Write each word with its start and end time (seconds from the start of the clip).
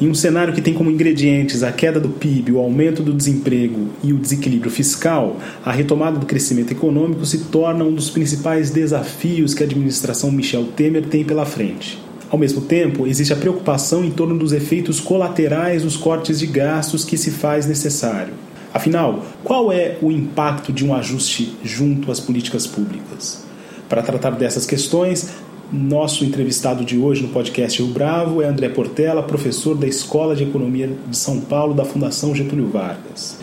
Em 0.00 0.08
um 0.08 0.14
cenário 0.14 0.52
que 0.52 0.60
tem 0.60 0.74
como 0.74 0.90
ingredientes 0.90 1.62
a 1.62 1.70
queda 1.70 2.00
do 2.00 2.08
PIB, 2.08 2.50
o 2.50 2.58
aumento 2.58 3.00
do 3.00 3.12
desemprego 3.12 3.90
e 4.02 4.12
o 4.12 4.18
desequilíbrio 4.18 4.70
fiscal, 4.70 5.36
a 5.64 5.70
retomada 5.70 6.18
do 6.18 6.26
crescimento 6.26 6.72
econômico 6.72 7.24
se 7.24 7.44
torna 7.44 7.84
um 7.84 7.94
dos 7.94 8.10
principais 8.10 8.70
desafios 8.70 9.54
que 9.54 9.62
a 9.62 9.66
administração 9.66 10.32
Michel 10.32 10.64
Temer 10.74 11.06
tem 11.06 11.24
pela 11.24 11.46
frente. 11.46 12.02
Ao 12.28 12.36
mesmo 12.36 12.62
tempo, 12.62 13.06
existe 13.06 13.32
a 13.32 13.36
preocupação 13.36 14.04
em 14.04 14.10
torno 14.10 14.36
dos 14.36 14.52
efeitos 14.52 14.98
colaterais 14.98 15.84
dos 15.84 15.96
cortes 15.96 16.40
de 16.40 16.48
gastos 16.48 17.04
que 17.04 17.16
se 17.16 17.30
faz 17.30 17.64
necessário. 17.64 18.34
Afinal, 18.72 19.24
qual 19.44 19.70
é 19.70 19.96
o 20.02 20.10
impacto 20.10 20.72
de 20.72 20.84
um 20.84 20.92
ajuste 20.92 21.56
junto 21.62 22.10
às 22.10 22.18
políticas 22.18 22.66
públicas? 22.66 23.44
Para 23.88 24.02
tratar 24.02 24.30
dessas 24.32 24.66
questões, 24.66 25.28
nosso 25.72 26.24
entrevistado 26.24 26.84
de 26.84 26.98
hoje 26.98 27.22
no 27.22 27.28
podcast 27.28 27.82
Rio 27.82 27.92
Bravo 27.92 28.42
é 28.42 28.46
André 28.46 28.68
Portela, 28.68 29.22
professor 29.22 29.76
da 29.76 29.86
Escola 29.86 30.36
de 30.36 30.44
Economia 30.44 30.90
de 31.08 31.16
São 31.16 31.40
Paulo 31.40 31.74
da 31.74 31.84
Fundação 31.84 32.34
Getúlio 32.34 32.68
Vargas. 32.68 33.38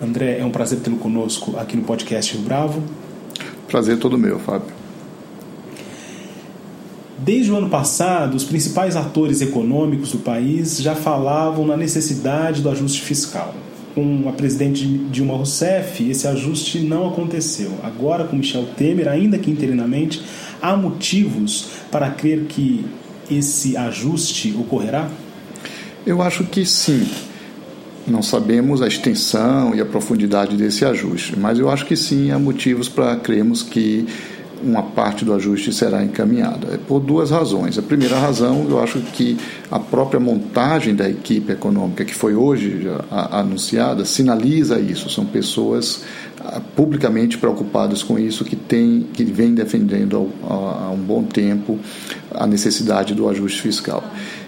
André, 0.00 0.38
é 0.38 0.44
um 0.44 0.50
prazer 0.50 0.78
tê-lo 0.78 0.96
conosco 0.96 1.56
aqui 1.58 1.76
no 1.76 1.82
podcast 1.82 2.34
Rio 2.34 2.44
Bravo. 2.44 2.82
Prazer 3.66 3.98
todo 3.98 4.16
meu, 4.16 4.38
Fábio. 4.38 4.72
Desde 7.18 7.50
o 7.50 7.56
ano 7.56 7.68
passado, 7.68 8.36
os 8.36 8.44
principais 8.44 8.94
atores 8.94 9.40
econômicos 9.40 10.12
do 10.12 10.18
país 10.18 10.78
já 10.78 10.94
falavam 10.94 11.66
na 11.66 11.76
necessidade 11.76 12.62
do 12.62 12.70
ajuste 12.70 13.02
fiscal. 13.02 13.54
Com 13.94 14.28
a 14.28 14.32
presidente 14.32 14.86
Dilma 14.86 15.34
Rousseff, 15.34 16.08
esse 16.08 16.28
ajuste 16.28 16.78
não 16.78 17.08
aconteceu. 17.08 17.72
Agora, 17.82 18.24
com 18.24 18.36
Michel 18.36 18.66
Temer, 18.76 19.08
ainda 19.08 19.36
que 19.36 19.50
interinamente, 19.50 20.22
Há 20.60 20.76
motivos 20.76 21.68
para 21.90 22.10
crer 22.10 22.44
que 22.48 22.84
esse 23.30 23.76
ajuste 23.76 24.54
ocorrerá? 24.58 25.08
Eu 26.06 26.22
acho 26.22 26.44
que 26.44 26.64
sim. 26.64 27.08
Não 28.06 28.22
sabemos 28.22 28.80
a 28.80 28.88
extensão 28.88 29.74
e 29.74 29.80
a 29.80 29.84
profundidade 29.84 30.56
desse 30.56 30.84
ajuste, 30.84 31.38
mas 31.38 31.58
eu 31.58 31.68
acho 31.68 31.84
que 31.84 31.94
sim 31.94 32.30
há 32.30 32.38
motivos 32.38 32.88
para 32.88 33.14
crermos 33.16 33.62
que 33.62 34.06
uma 34.62 34.82
parte 34.82 35.24
do 35.24 35.32
ajuste 35.32 35.72
será 35.72 36.02
encaminhada. 36.02 36.74
É 36.74 36.78
por 36.78 37.00
duas 37.00 37.30
razões. 37.30 37.78
A 37.78 37.82
primeira 37.82 38.18
razão, 38.18 38.66
eu 38.68 38.82
acho 38.82 38.98
que 39.00 39.36
a 39.70 39.78
própria 39.78 40.18
montagem 40.18 40.94
da 40.94 41.08
equipe 41.08 41.52
econômica, 41.52 42.04
que 42.04 42.14
foi 42.14 42.34
hoje 42.34 42.88
anunciada, 43.10 44.04
sinaliza 44.04 44.80
isso. 44.80 45.08
São 45.10 45.24
pessoas 45.24 46.02
publicamente 46.76 47.36
preocupadas 47.36 48.02
com 48.02 48.18
isso, 48.18 48.44
que, 48.44 48.56
tem, 48.56 49.06
que 49.12 49.24
vem 49.24 49.54
defendendo 49.54 50.30
há, 50.44 50.90
um 50.90 50.96
bom 50.96 51.24
tempo 51.24 51.78
a 52.30 52.46
necessidade 52.46 53.14
do 53.14 53.28
ajuste 53.28 53.60
fiscal. 53.60 54.04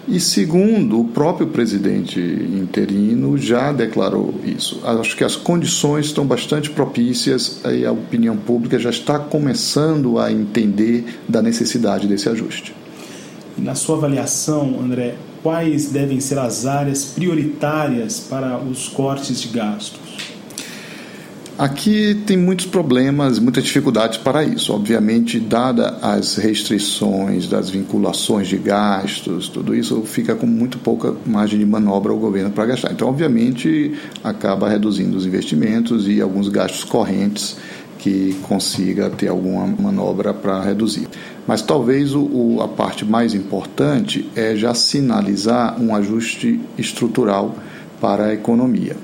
E 0.08 0.19
segundo, 0.19 1.00
o 1.00 1.05
próprio 1.05 1.48
presidente 1.48 2.20
interino 2.20 3.36
já 3.36 3.72
declarou 3.72 4.34
isso. 4.44 4.80
Acho 4.84 5.16
que 5.16 5.24
as 5.24 5.36
condições 5.36 6.06
estão 6.06 6.27
bastante 6.27 6.70
propícias 6.70 7.60
e 7.65 7.84
a 7.84 7.92
opinião 7.92 8.36
pública 8.36 8.78
já 8.78 8.91
está 8.91 9.19
começando 9.19 10.19
a 10.19 10.32
entender 10.32 11.20
da 11.28 11.42
necessidade 11.42 12.06
desse 12.06 12.28
ajuste. 12.28 12.75
Na 13.59 13.75
sua 13.75 13.97
avaliação, 13.97 14.81
André, 14.81 15.16
quais 15.42 15.91
devem 15.91 16.20
ser 16.20 16.38
as 16.38 16.66
áreas 16.66 17.04
prioritárias 17.04 18.20
para 18.20 18.59
os 18.59 18.88
cortes 18.88 19.41
de 19.41 19.48
gastos? 19.48 20.00
Aqui 21.60 22.15
tem 22.26 22.38
muitos 22.38 22.65
problemas, 22.65 23.38
muitas 23.38 23.65
dificuldades 23.65 24.16
para 24.16 24.43
isso. 24.43 24.72
Obviamente, 24.72 25.38
dada 25.38 25.98
as 26.00 26.37
restrições 26.37 27.47
das 27.47 27.69
vinculações 27.69 28.48
de 28.48 28.56
gastos, 28.56 29.47
tudo 29.47 29.75
isso 29.75 30.00
fica 30.04 30.34
com 30.34 30.47
muito 30.47 30.78
pouca 30.78 31.15
margem 31.26 31.59
de 31.59 31.66
manobra 31.66 32.15
o 32.15 32.19
governo 32.19 32.50
para 32.50 32.65
gastar. 32.65 32.93
Então, 32.93 33.06
obviamente, 33.06 33.93
acaba 34.25 34.71
reduzindo 34.71 35.19
os 35.19 35.26
investimentos 35.26 36.09
e 36.09 36.22
alguns 36.22 36.48
gastos 36.48 36.82
correntes 36.82 37.59
que 37.98 38.38
consiga 38.44 39.10
ter 39.10 39.28
alguma 39.28 39.66
manobra 39.66 40.32
para 40.32 40.62
reduzir. 40.62 41.09
Mas 41.47 41.60
talvez 41.60 42.15
o, 42.15 42.22
o, 42.22 42.62
a 42.62 42.69
parte 42.69 43.04
mais 43.04 43.34
importante 43.34 44.27
é 44.34 44.56
já 44.56 44.72
sinalizar 44.72 45.78
um 45.78 45.94
ajuste 45.94 46.59
estrutural 46.78 47.54
para 48.00 48.28
a 48.28 48.32
economia. 48.32 48.97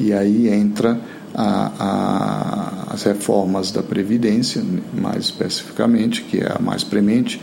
E 0.00 0.12
aí 0.12 0.48
entra 0.48 0.98
a, 1.34 1.72
a, 1.78 2.94
as 2.94 3.02
reformas 3.02 3.70
da 3.70 3.82
Previdência, 3.82 4.62
mais 4.92 5.24
especificamente, 5.24 6.22
que 6.22 6.38
é 6.38 6.52
a 6.56 6.58
mais 6.60 6.82
premente, 6.84 7.40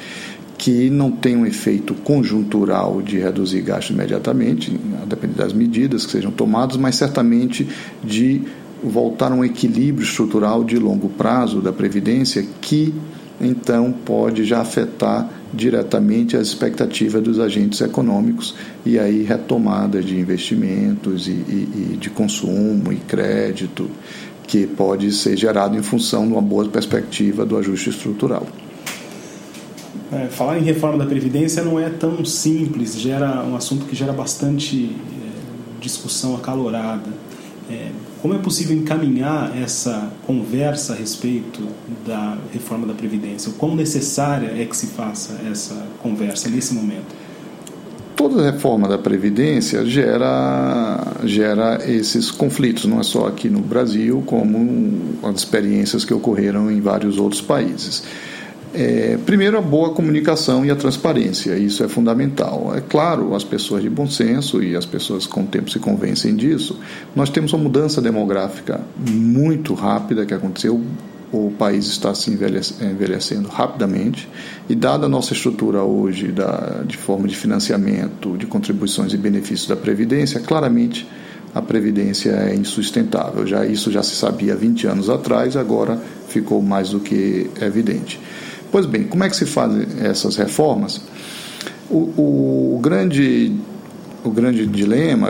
que 0.57 0.89
não 0.89 1.11
tem 1.11 1.37
um 1.37 1.45
efeito 1.45 1.93
conjuntural 1.93 3.01
de 3.01 3.19
reduzir 3.19 3.61
gastos 3.61 3.95
imediatamente, 3.95 4.77
a 5.01 5.05
depender 5.05 5.35
das 5.35 5.53
medidas 5.53 6.05
que 6.05 6.11
sejam 6.11 6.31
tomadas, 6.31 6.77
mas 6.77 6.95
certamente 6.95 7.67
de 8.03 8.41
voltar 8.83 9.31
a 9.31 9.35
um 9.35 9.43
equilíbrio 9.43 10.03
estrutural 10.03 10.63
de 10.63 10.77
longo 10.77 11.09
prazo 11.09 11.61
da 11.61 11.71
Previdência 11.71 12.45
que 12.61 12.93
então 13.39 13.91
pode 13.91 14.43
já 14.45 14.61
afetar 14.61 15.29
diretamente 15.53 16.35
as 16.35 16.47
expectativas 16.47 17.21
dos 17.21 17.39
agentes 17.39 17.79
econômicos 17.81 18.55
e 18.85 18.99
aí 18.99 19.23
retomada 19.23 20.01
de 20.01 20.19
investimentos 20.19 21.27
e, 21.27 21.31
e, 21.31 21.91
e 21.93 21.97
de 21.97 22.09
consumo 22.09 22.91
e 22.91 22.97
crédito 22.97 23.89
que 24.45 24.65
pode 24.65 25.11
ser 25.11 25.35
gerado 25.37 25.77
em 25.77 25.83
função 25.83 26.25
de 26.25 26.33
uma 26.33 26.41
boa 26.41 26.65
perspectiva 26.69 27.45
do 27.45 27.57
ajuste 27.57 27.89
estrutural. 27.89 28.47
É, 30.11 30.27
falar 30.27 30.57
em 30.57 30.63
reforma 30.63 30.97
da 30.97 31.05
Previdência 31.05 31.61
não 31.63 31.77
é 31.77 31.89
tão 31.89 32.23
simples, 32.23 32.97
gera 32.97 33.43
um 33.43 33.55
assunto 33.57 33.85
que 33.85 33.95
gera 33.95 34.13
bastante 34.13 34.95
é, 34.95 35.81
discussão 35.81 36.35
acalorada. 36.35 37.09
É, 37.69 37.91
como 38.21 38.33
é 38.33 38.37
possível 38.37 38.75
encaminhar 38.75 39.55
essa 39.57 40.11
conversa 40.25 40.93
a 40.93 40.95
respeito 40.95 41.67
da 42.05 42.37
reforma 42.51 42.87
da 42.87 42.93
Previdência? 42.93 43.49
O 43.49 43.53
quão 43.53 43.75
necessária 43.75 44.53
é 44.59 44.65
que 44.65 44.75
se 44.75 44.87
faça 44.87 45.39
essa 45.49 45.75
conversa 46.01 46.49
nesse 46.49 46.73
momento? 46.73 47.15
Toda 48.15 48.51
reforma 48.51 48.87
da 48.87 48.97
Previdência 48.97 49.85
gera, 49.85 51.13
gera 51.23 51.79
esses 51.87 52.31
conflitos, 52.31 52.85
não 52.85 52.99
é 52.99 53.03
só 53.03 53.27
aqui 53.27 53.47
no 53.47 53.61
Brasil, 53.61 54.23
como 54.25 55.17
as 55.23 55.35
experiências 55.35 56.03
que 56.03 56.13
ocorreram 56.13 56.71
em 56.71 56.81
vários 56.81 57.19
outros 57.19 57.41
países. 57.41 58.03
É, 58.73 59.17
primeiro, 59.25 59.57
a 59.57 59.61
boa 59.61 59.91
comunicação 59.91 60.65
e 60.65 60.69
a 60.69 60.75
transparência, 60.75 61.57
isso 61.57 61.83
é 61.83 61.87
fundamental. 61.87 62.73
É 62.75 62.81
claro, 62.81 63.33
as 63.33 63.43
pessoas 63.43 63.81
de 63.81 63.89
bom 63.89 64.07
senso 64.07 64.61
e 64.61 64.75
as 64.75 64.85
pessoas 64.85 65.25
com 65.25 65.41
o 65.41 65.47
tempo 65.47 65.69
se 65.69 65.79
convencem 65.79 66.35
disso. 66.35 66.79
Nós 67.15 67.29
temos 67.29 67.53
uma 67.53 67.63
mudança 67.63 68.01
demográfica 68.01 68.81
muito 68.97 69.73
rápida 69.73 70.25
que 70.25 70.33
aconteceu, 70.33 70.81
o 71.31 71.51
país 71.51 71.87
está 71.87 72.13
se 72.15 72.31
envelhecendo 72.31 73.49
rapidamente 73.49 74.29
e 74.69 74.75
dada 74.75 75.07
a 75.07 75.09
nossa 75.09 75.33
estrutura 75.33 75.83
hoje 75.83 76.31
da, 76.31 76.83
de 76.85 76.95
forma 76.95 77.27
de 77.27 77.35
financiamento, 77.35 78.37
de 78.37 78.45
contribuições 78.45 79.13
e 79.13 79.17
benefícios 79.17 79.67
da 79.67 79.75
Previdência, 79.75 80.39
claramente 80.39 81.07
a 81.53 81.61
Previdência 81.61 82.31
é 82.31 82.55
insustentável. 82.55 83.45
Já, 83.45 83.65
isso 83.65 83.91
já 83.91 84.03
se 84.03 84.15
sabia 84.15 84.53
há 84.53 84.55
20 84.55 84.87
anos 84.87 85.09
atrás, 85.09 85.57
agora 85.57 85.99
ficou 86.29 86.61
mais 86.61 86.91
do 86.91 86.99
que 86.99 87.49
evidente. 87.61 88.19
Pois 88.71 88.85
bem, 88.85 89.03
como 89.03 89.23
é 89.23 89.29
que 89.29 89.35
se 89.35 89.45
fazem 89.45 89.85
essas 90.01 90.35
reformas? 90.35 91.01
O, 91.89 92.75
o, 92.75 92.79
grande, 92.81 93.55
o 94.23 94.29
grande 94.29 94.65
dilema 94.65 95.29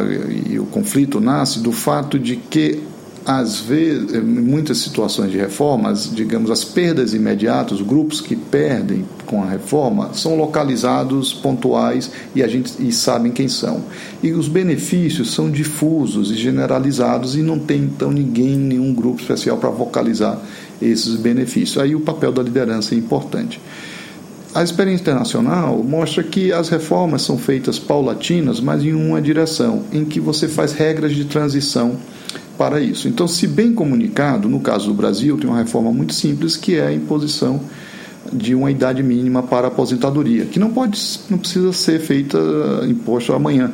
e 0.50 0.60
o 0.60 0.66
conflito 0.66 1.20
nasce 1.20 1.60
do 1.60 1.72
fato 1.72 2.18
de 2.18 2.36
que, 2.36 2.82
às 3.24 3.60
vezes, 3.60 4.16
em 4.16 4.22
muitas 4.22 4.80
situações 4.80 5.32
de 5.32 5.38
reformas, 5.38 6.10
digamos, 6.12 6.50
as 6.50 6.64
perdas 6.64 7.14
imediatas, 7.14 7.80
os 7.80 7.86
grupos 7.86 8.22
que 8.22 8.36
perdem 8.36 9.06
com 9.28 9.44
a 9.44 9.46
reforma, 9.46 10.14
são 10.14 10.36
localizados, 10.36 11.32
pontuais 11.32 12.10
e 12.34 12.42
a 12.42 12.48
gente 12.48 12.74
e 12.80 12.92
sabem 12.92 13.32
quem 13.32 13.48
são. 13.48 13.84
E 14.24 14.32
os 14.32 14.48
benefícios 14.48 15.32
são 15.32 15.52
difusos 15.52 16.32
e 16.32 16.36
generalizados 16.36 17.36
e 17.36 17.44
não 17.44 17.60
tem 17.60 17.82
então 17.82 18.12
ninguém, 18.12 18.58
nenhum 18.58 18.96
grupo 18.96 19.22
especial 19.22 19.58
para 19.58 19.70
vocalizar 19.70 20.42
esses 20.82 21.16
benefícios. 21.16 21.78
Aí 21.78 21.96
o 21.96 22.00
papel 22.00 22.32
da 22.32 22.44
liderança 22.44 22.96
é 22.96 22.98
importante. 22.98 23.60
A 24.54 24.64
experiência 24.64 25.04
internacional 25.04 25.84
mostra 25.84 26.24
que 26.24 26.52
as 26.52 26.70
reformas 26.70 27.22
são 27.22 27.38
feitas 27.38 27.78
paulatinas, 27.78 28.60
mas 28.60 28.84
em 28.84 28.94
uma 28.94 29.22
direção, 29.22 29.84
em 29.92 30.04
que 30.04 30.20
você 30.20 30.48
faz 30.48 30.74
regras 30.74 31.14
de 31.14 31.26
transição 31.26 31.98
para 32.58 32.82
isso. 32.82 33.08
Então, 33.08 33.28
se 33.28 33.46
bem 33.46 33.74
comunicado, 33.74 34.50
no 34.50 34.60
caso 34.60 34.88
do 34.88 34.94
Brasil, 34.94 35.38
tem 35.38 35.48
uma 35.48 35.60
reforma 35.60 35.92
muito 35.92 36.14
simples 36.14 36.58
que 36.58 36.76
é 36.76 36.88
a 36.88 36.94
imposição 36.94 37.62
de 38.34 38.56
uma 38.56 38.72
idade 38.72 39.04
mínima 39.04 39.44
para 39.44 39.68
aposentadoria, 39.68 40.46
que 40.46 40.60
não 40.60 40.72
pode, 40.72 41.00
não 41.30 41.38
precisa 41.38 41.72
ser 41.72 42.00
feita 42.00 42.38
imposto 42.88 43.34
amanhã. 43.34 43.72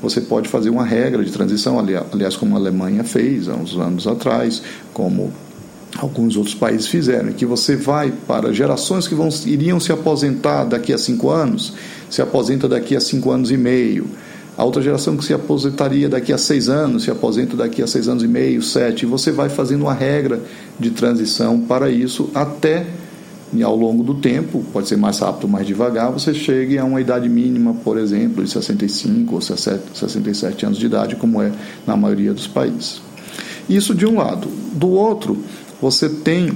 Você 0.00 0.20
pode 0.20 0.48
fazer 0.48 0.70
uma 0.70 0.84
regra 0.84 1.22
de 1.24 1.30
transição, 1.30 1.78
aliás, 1.78 2.36
como 2.36 2.56
a 2.56 2.58
Alemanha 2.58 3.04
fez 3.04 3.48
há 3.48 3.54
uns 3.54 3.76
anos 3.76 4.06
atrás, 4.06 4.62
como 4.92 5.32
alguns 5.98 6.36
outros 6.36 6.54
países 6.54 6.86
fizeram, 6.86 7.32
que 7.32 7.44
você 7.44 7.76
vai 7.76 8.12
para 8.26 8.52
gerações 8.52 9.06
que 9.06 9.14
vão, 9.14 9.28
iriam 9.46 9.78
se 9.78 9.92
aposentar 9.92 10.64
daqui 10.64 10.92
a 10.92 10.98
cinco 10.98 11.30
anos, 11.30 11.74
se 12.08 12.22
aposenta 12.22 12.68
daqui 12.68 12.96
a 12.96 13.00
cinco 13.00 13.30
anos 13.30 13.50
e 13.50 13.56
meio. 13.56 14.06
A 14.56 14.64
outra 14.64 14.82
geração 14.82 15.16
que 15.16 15.24
se 15.24 15.32
aposentaria 15.32 16.08
daqui 16.08 16.32
a 16.32 16.38
seis 16.38 16.68
anos, 16.68 17.04
se 17.04 17.10
aposenta 17.10 17.56
daqui 17.56 17.82
a 17.82 17.86
seis 17.86 18.06
anos 18.06 18.22
e 18.22 18.28
meio, 18.28 18.62
sete. 18.62 19.04
E 19.04 19.06
você 19.06 19.32
vai 19.32 19.48
fazendo 19.48 19.82
uma 19.82 19.94
regra 19.94 20.40
de 20.78 20.90
transição 20.90 21.60
para 21.60 21.90
isso 21.90 22.30
até 22.34 22.86
e 23.54 23.62
ao 23.62 23.76
longo 23.76 24.02
do 24.02 24.14
tempo, 24.14 24.64
pode 24.72 24.88
ser 24.88 24.96
mais 24.96 25.18
rápido 25.18 25.46
mais 25.46 25.66
devagar, 25.66 26.10
você 26.10 26.32
chegue 26.32 26.78
a 26.78 26.84
uma 26.84 27.00
idade 27.00 27.28
mínima, 27.28 27.74
por 27.74 27.98
exemplo, 27.98 28.42
de 28.42 28.50
65 28.50 29.34
ou 29.34 29.40
67 29.42 30.64
anos 30.64 30.78
de 30.78 30.86
idade, 30.86 31.16
como 31.16 31.42
é 31.42 31.52
na 31.86 31.94
maioria 31.94 32.32
dos 32.32 32.46
países. 32.46 33.02
Isso 33.68 33.94
de 33.94 34.06
um 34.06 34.16
lado. 34.16 34.48
Do 34.72 34.88
outro, 34.88 35.36
você 35.82 36.08
tem 36.08 36.52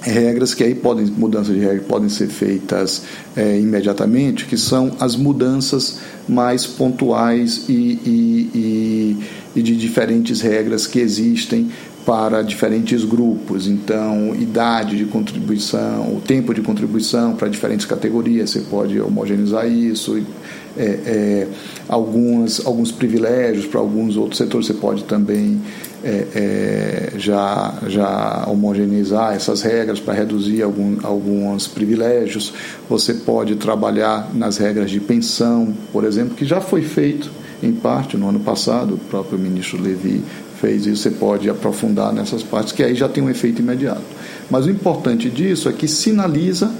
regras 0.00 0.52
que 0.52 0.64
aí 0.64 0.74
podem 0.74 1.06
mudanças 1.06 1.54
de 1.54 1.60
regra 1.60 1.84
podem 1.86 2.08
ser 2.08 2.26
feitas 2.26 3.02
é, 3.36 3.60
imediatamente 3.60 4.46
que 4.46 4.56
são 4.56 4.96
as 4.98 5.14
mudanças 5.14 6.00
mais 6.28 6.66
pontuais 6.66 7.66
e, 7.68 7.72
e, 7.72 8.50
e, 8.54 9.18
e 9.54 9.62
de 9.62 9.76
diferentes 9.76 10.40
regras 10.40 10.88
que 10.88 10.98
existem 10.98 11.70
para 12.04 12.42
diferentes 12.42 13.04
grupos, 13.04 13.68
então 13.68 14.34
idade 14.34 14.96
de 14.96 15.04
contribuição, 15.04 16.16
o 16.16 16.20
tempo 16.20 16.52
de 16.52 16.60
contribuição 16.60 17.36
para 17.36 17.46
diferentes 17.46 17.86
categorias, 17.86 18.50
você 18.50 18.60
pode 18.62 19.00
homogeneizar 19.00 19.68
isso, 19.68 20.20
é, 20.76 20.84
é, 20.84 21.48
algumas, 21.88 22.66
alguns 22.66 22.90
privilégios 22.90 23.66
para 23.66 23.78
alguns 23.78 24.16
outros 24.16 24.38
setores, 24.38 24.66
você 24.66 24.74
pode 24.74 25.04
também 25.04 25.60
é, 26.04 26.26
é 26.34 27.18
já, 27.18 27.74
já 27.86 28.44
homogeneizar 28.46 29.34
essas 29.34 29.62
regras 29.62 30.00
para 30.00 30.14
reduzir 30.14 30.62
algum, 30.62 30.96
alguns 31.02 31.66
privilégios, 31.66 32.52
você 32.88 33.14
pode 33.14 33.56
trabalhar 33.56 34.30
nas 34.34 34.58
regras 34.58 34.90
de 34.90 35.00
pensão, 35.00 35.74
por 35.92 36.04
exemplo, 36.04 36.34
que 36.34 36.44
já 36.44 36.60
foi 36.60 36.82
feito 36.82 37.30
em 37.62 37.72
parte 37.72 38.16
no 38.16 38.28
ano 38.28 38.40
passado, 38.40 38.94
o 38.94 38.98
próprio 38.98 39.38
ministro 39.38 39.80
Levi 39.80 40.22
fez 40.60 40.86
isso, 40.86 41.02
você 41.02 41.10
pode 41.10 41.48
aprofundar 41.48 42.12
nessas 42.12 42.42
partes, 42.42 42.72
que 42.72 42.82
aí 42.82 42.94
já 42.94 43.08
tem 43.08 43.22
um 43.22 43.30
efeito 43.30 43.60
imediato. 43.60 44.02
Mas 44.50 44.66
o 44.66 44.70
importante 44.70 45.28
disso 45.28 45.68
é 45.68 45.72
que 45.72 45.88
sinaliza 45.88 46.70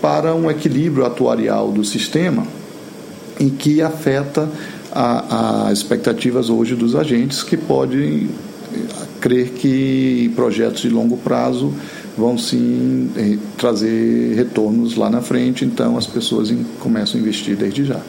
para 0.00 0.34
um 0.34 0.50
equilíbrio 0.50 1.04
atuarial 1.04 1.70
do 1.72 1.84
sistema 1.84 2.46
em 3.40 3.48
que 3.48 3.82
afeta 3.82 4.48
as 4.94 5.78
expectativas 5.78 6.48
hoje 6.48 6.74
dos 6.74 6.94
agentes 6.94 7.42
que 7.42 7.56
podem 7.56 8.28
crer 9.20 9.50
que 9.50 10.30
projetos 10.36 10.82
de 10.82 10.90
longo 10.90 11.16
prazo 11.16 11.72
vão 12.16 12.36
sim 12.36 13.10
eh, 13.16 13.38
trazer 13.56 14.34
retornos 14.34 14.96
lá 14.96 15.10
na 15.10 15.20
frente, 15.20 15.64
então 15.64 15.96
as 15.96 16.06
pessoas 16.06 16.52
começam 16.78 17.18
a 17.18 17.22
investir 17.22 17.56
desde 17.56 17.84
já. 17.84 18.00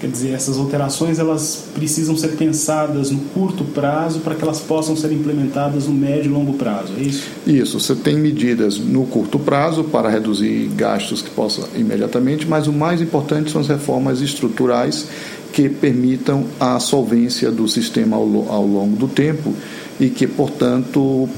Quer 0.00 0.08
dizer, 0.08 0.28
essas 0.30 0.56
alterações 0.56 1.18
elas 1.18 1.64
precisam 1.74 2.16
ser 2.16 2.28
pensadas 2.36 3.10
no 3.10 3.18
curto 3.34 3.64
prazo 3.64 4.20
para 4.20 4.36
que 4.36 4.44
elas 4.44 4.60
possam 4.60 4.94
ser 4.94 5.10
implementadas 5.10 5.88
no 5.88 5.94
médio 5.94 6.26
e 6.26 6.28
longo 6.28 6.52
prazo, 6.52 6.92
é 6.96 7.02
isso? 7.02 7.26
Isso, 7.44 7.80
você 7.80 7.96
tem 7.96 8.16
medidas 8.16 8.78
no 8.78 9.04
curto 9.06 9.40
prazo 9.40 9.82
para 9.82 10.08
reduzir 10.08 10.70
gastos 10.76 11.20
que 11.20 11.30
possam 11.30 11.64
imediatamente, 11.74 12.46
mas 12.46 12.68
o 12.68 12.72
mais 12.72 13.00
importante 13.00 13.50
são 13.50 13.60
as 13.60 13.66
reformas 13.66 14.20
estruturais 14.20 15.08
que 15.52 15.68
permitam 15.68 16.44
a 16.58 16.78
solvência 16.78 17.50
do 17.50 17.66
sistema 17.68 18.16
ao, 18.16 18.50
ao 18.50 18.66
longo 18.66 18.96
do 18.96 19.08
tempo 19.08 19.54
e 19.98 20.08
que, 20.08 20.26
portanto, 20.26 21.28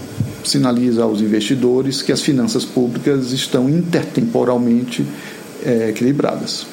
sinaliza 0.45 1.03
aos 1.03 1.21
investidores 1.21 2.03
que 2.03 2.13
as 2.13 2.21
finanças 2.21 2.65
públicas 2.65 3.33
estão 3.33 3.69
intertemporalmente 3.69 5.05
é, 5.65 5.91
equilibradas 5.91 6.67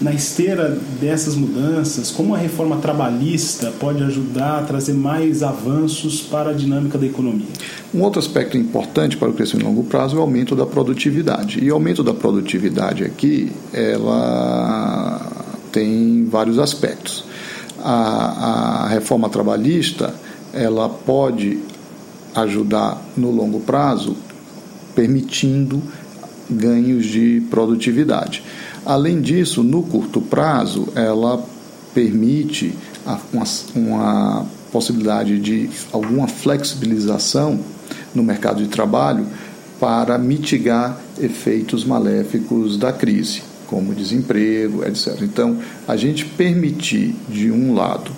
na 0.00 0.12
esteira 0.12 0.78
dessas 1.00 1.34
mudanças, 1.34 2.10
como 2.10 2.34
a 2.34 2.38
reforma 2.38 2.76
trabalhista 2.76 3.72
pode 3.78 4.02
ajudar 4.02 4.58
a 4.58 4.62
trazer 4.62 4.92
mais 4.92 5.42
avanços 5.42 6.20
para 6.20 6.50
a 6.50 6.52
dinâmica 6.52 6.98
da 6.98 7.06
economia? 7.06 7.46
Um 7.94 8.02
outro 8.02 8.18
aspecto 8.18 8.58
importante 8.58 9.16
para 9.16 9.28
o 9.28 9.32
crescimento 9.32 9.66
a 9.66 9.68
longo 9.68 9.84
prazo 9.84 10.16
é 10.16 10.18
o 10.18 10.22
aumento 10.22 10.54
da 10.54 10.66
produtividade. 10.66 11.64
E 11.64 11.70
o 11.70 11.74
aumento 11.74 12.02
da 12.02 12.12
produtividade 12.12 13.04
aqui, 13.04 13.50
ela 13.72 15.35
tem 15.76 16.24
vários 16.24 16.58
aspectos. 16.58 17.22
A, 17.84 18.84
a 18.84 18.88
reforma 18.88 19.28
trabalhista, 19.28 20.14
ela 20.54 20.88
pode 20.88 21.58
ajudar 22.34 22.98
no 23.14 23.30
longo 23.30 23.60
prazo, 23.60 24.16
permitindo 24.94 25.82
ganhos 26.48 27.04
de 27.04 27.42
produtividade. 27.50 28.42
Além 28.86 29.20
disso, 29.20 29.62
no 29.62 29.82
curto 29.82 30.22
prazo, 30.22 30.88
ela 30.94 31.44
permite 31.92 32.72
uma, 33.30 33.44
uma 33.74 34.46
possibilidade 34.72 35.38
de 35.38 35.68
alguma 35.92 36.26
flexibilização 36.26 37.60
no 38.14 38.22
mercado 38.22 38.62
de 38.62 38.68
trabalho 38.70 39.26
para 39.78 40.16
mitigar 40.16 40.98
efeitos 41.20 41.84
maléficos 41.84 42.78
da 42.78 42.94
crise, 42.94 43.42
como 43.66 43.94
desemprego, 43.94 44.84
etc. 44.84 45.20
Então, 45.22 45.58
a 45.86 45.96
gente 45.96 46.24
permitir, 46.24 47.14
de 47.28 47.50
um 47.50 47.74
lado, 47.74 48.10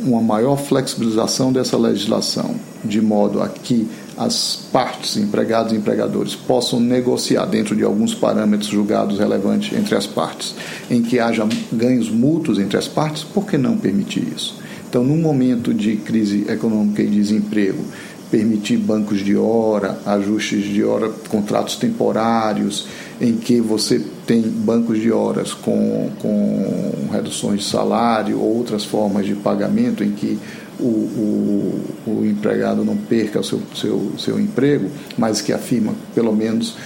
uma 0.00 0.20
maior 0.20 0.56
flexibilização 0.56 1.52
dessa 1.52 1.76
legislação, 1.76 2.54
de 2.84 3.00
modo 3.00 3.42
a 3.42 3.48
que 3.48 3.88
as 4.16 4.56
partes, 4.72 5.16
empregados 5.16 5.72
e 5.72 5.76
empregadores, 5.76 6.34
possam 6.34 6.78
negociar 6.78 7.46
dentro 7.46 7.74
de 7.74 7.82
alguns 7.82 8.14
parâmetros 8.14 8.70
julgados 8.70 9.18
relevantes 9.18 9.76
entre 9.76 9.94
as 9.94 10.06
partes, 10.06 10.54
em 10.90 11.02
que 11.02 11.18
haja 11.18 11.46
ganhos 11.72 12.10
mútuos 12.10 12.58
entre 12.58 12.76
as 12.76 12.86
partes, 12.86 13.24
por 13.24 13.46
que 13.46 13.58
não 13.58 13.76
permitir 13.76 14.26
isso? 14.34 14.56
Então, 14.88 15.02
num 15.02 15.18
momento 15.18 15.74
de 15.74 15.96
crise 15.96 16.46
econômica 16.48 17.02
e 17.02 17.08
desemprego, 17.08 17.84
permitir 18.30 18.76
bancos 18.76 19.20
de 19.20 19.36
hora, 19.36 19.98
ajustes 20.06 20.64
de 20.64 20.84
hora, 20.84 21.08
contratos 21.28 21.76
temporários, 21.76 22.86
em 23.20 23.34
que 23.34 23.60
você 23.60 24.00
tem 24.26 24.40
bancos 24.40 24.98
de 25.00 25.12
horas 25.12 25.52
com, 25.52 26.10
com 26.20 27.08
reduções 27.12 27.60
de 27.60 27.66
salário, 27.66 28.40
outras 28.40 28.84
formas 28.84 29.26
de 29.26 29.34
pagamento 29.34 30.02
em 30.02 30.12
que 30.12 30.38
o, 30.80 30.84
o, 30.84 31.84
o 32.06 32.26
empregado 32.26 32.84
não 32.84 32.96
perca 32.96 33.40
o 33.40 33.44
seu, 33.44 33.60
seu, 33.74 34.12
seu 34.18 34.40
emprego, 34.40 34.90
mas 35.16 35.40
que 35.40 35.52
a 35.52 35.58
firma, 35.58 35.94
pelo 36.14 36.34
menos, 36.34 36.76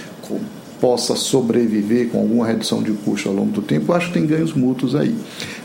possa 0.79 1.15
sobreviver 1.15 2.09
com 2.09 2.19
alguma 2.19 2.45
redução 2.45 2.81
de 2.81 2.91
custo 2.91 3.29
ao 3.29 3.35
longo 3.35 3.51
do 3.51 3.61
tempo, 3.61 3.91
eu 3.91 3.95
acho 3.95 4.07
que 4.07 4.13
tem 4.13 4.25
ganhos 4.25 4.53
mútuos 4.53 4.95
aí. 4.95 5.15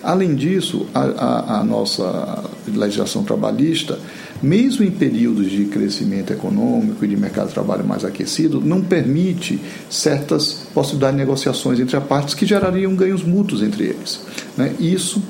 Além 0.02 0.34
disso, 0.34 0.86
a, 0.92 1.00
a, 1.00 1.60
a 1.60 1.64
nossa 1.64 2.44
legislação 2.66 3.22
trabalhista, 3.22 3.98
mesmo 4.42 4.84
em 4.84 4.90
períodos 4.90 5.50
de 5.50 5.64
crescimento 5.66 6.32
econômico 6.32 7.04
e 7.04 7.08
de 7.08 7.16
mercado 7.16 7.48
de 7.48 7.54
trabalho 7.54 7.84
mais 7.84 8.04
aquecido, 8.04 8.60
não 8.60 8.82
permite 8.82 9.60
certas 9.88 10.64
possibilidades 10.74 11.16
de 11.16 11.24
negociações 11.24 11.80
entre 11.80 11.96
as 11.96 12.04
partes 12.04 12.34
que 12.34 12.44
gerariam 12.44 12.94
ganhos 12.94 13.22
mútuos 13.22 13.62
entre 13.62 13.84
eles. 13.84 14.20
Né? 14.56 14.74
Isso 14.78 15.22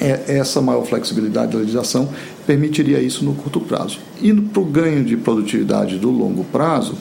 é, 0.00 0.38
essa 0.38 0.60
maior 0.60 0.84
flexibilidade 0.84 1.52
da 1.52 1.58
legislação 1.58 2.08
permitiria 2.46 3.00
isso 3.00 3.24
no 3.24 3.34
curto 3.34 3.60
prazo. 3.60 4.00
Indo 4.20 4.42
para 4.42 4.60
o 4.60 4.64
ganho 4.64 5.04
de 5.04 5.16
produtividade 5.16 5.98
do 5.98 6.10
longo 6.10 6.42
prazo, 6.44 6.96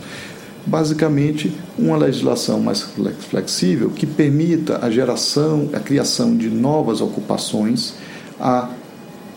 basicamente 0.65 1.51
uma 1.77 1.97
legislação 1.97 2.59
mais 2.59 2.85
flexível 3.29 3.89
que 3.89 4.05
permita 4.05 4.79
a 4.85 4.91
geração, 4.91 5.69
a 5.73 5.79
criação 5.79 6.35
de 6.35 6.49
novas 6.49 7.01
ocupações, 7.01 7.95
a 8.39 8.69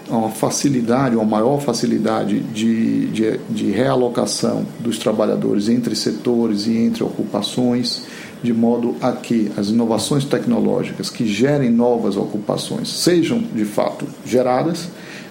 uma 0.09 0.31
facilidade, 0.31 1.17
uma 1.17 1.25
maior 1.25 1.61
facilidade 1.61 2.41
de, 2.41 3.07
de, 3.07 3.39
de 3.51 3.71
realocação 3.71 4.67
dos 4.81 4.99
trabalhadores 4.99 5.69
entre 5.69 5.97
setores 5.97 6.67
e 6.67 6.77
entre 6.77 7.03
ocupações 7.03 8.07
de 8.43 8.53
modo 8.53 8.95
a 9.01 9.13
que 9.13 9.51
as 9.57 9.69
inovações 9.69 10.25
tecnológicas 10.25 11.09
que 11.09 11.27
gerem 11.27 11.71
novas 11.71 12.17
ocupações 12.17 12.91
sejam 12.91 13.39
de 13.39 13.65
fato 13.65 14.07
geradas 14.27 14.89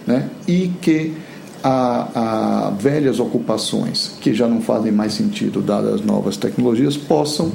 né, 0.07 0.27
e 0.47 0.71
que 0.81 1.13
a, 1.63 2.67
a 2.67 2.69
velhas 2.71 3.19
ocupações 3.19 4.15
que 4.19 4.33
já 4.33 4.47
não 4.47 4.61
fazem 4.61 4.91
mais 4.91 5.13
sentido 5.13 5.61
dadas 5.61 5.95
as 5.95 6.01
novas 6.01 6.35
tecnologias 6.35 6.97
possam 6.97 7.51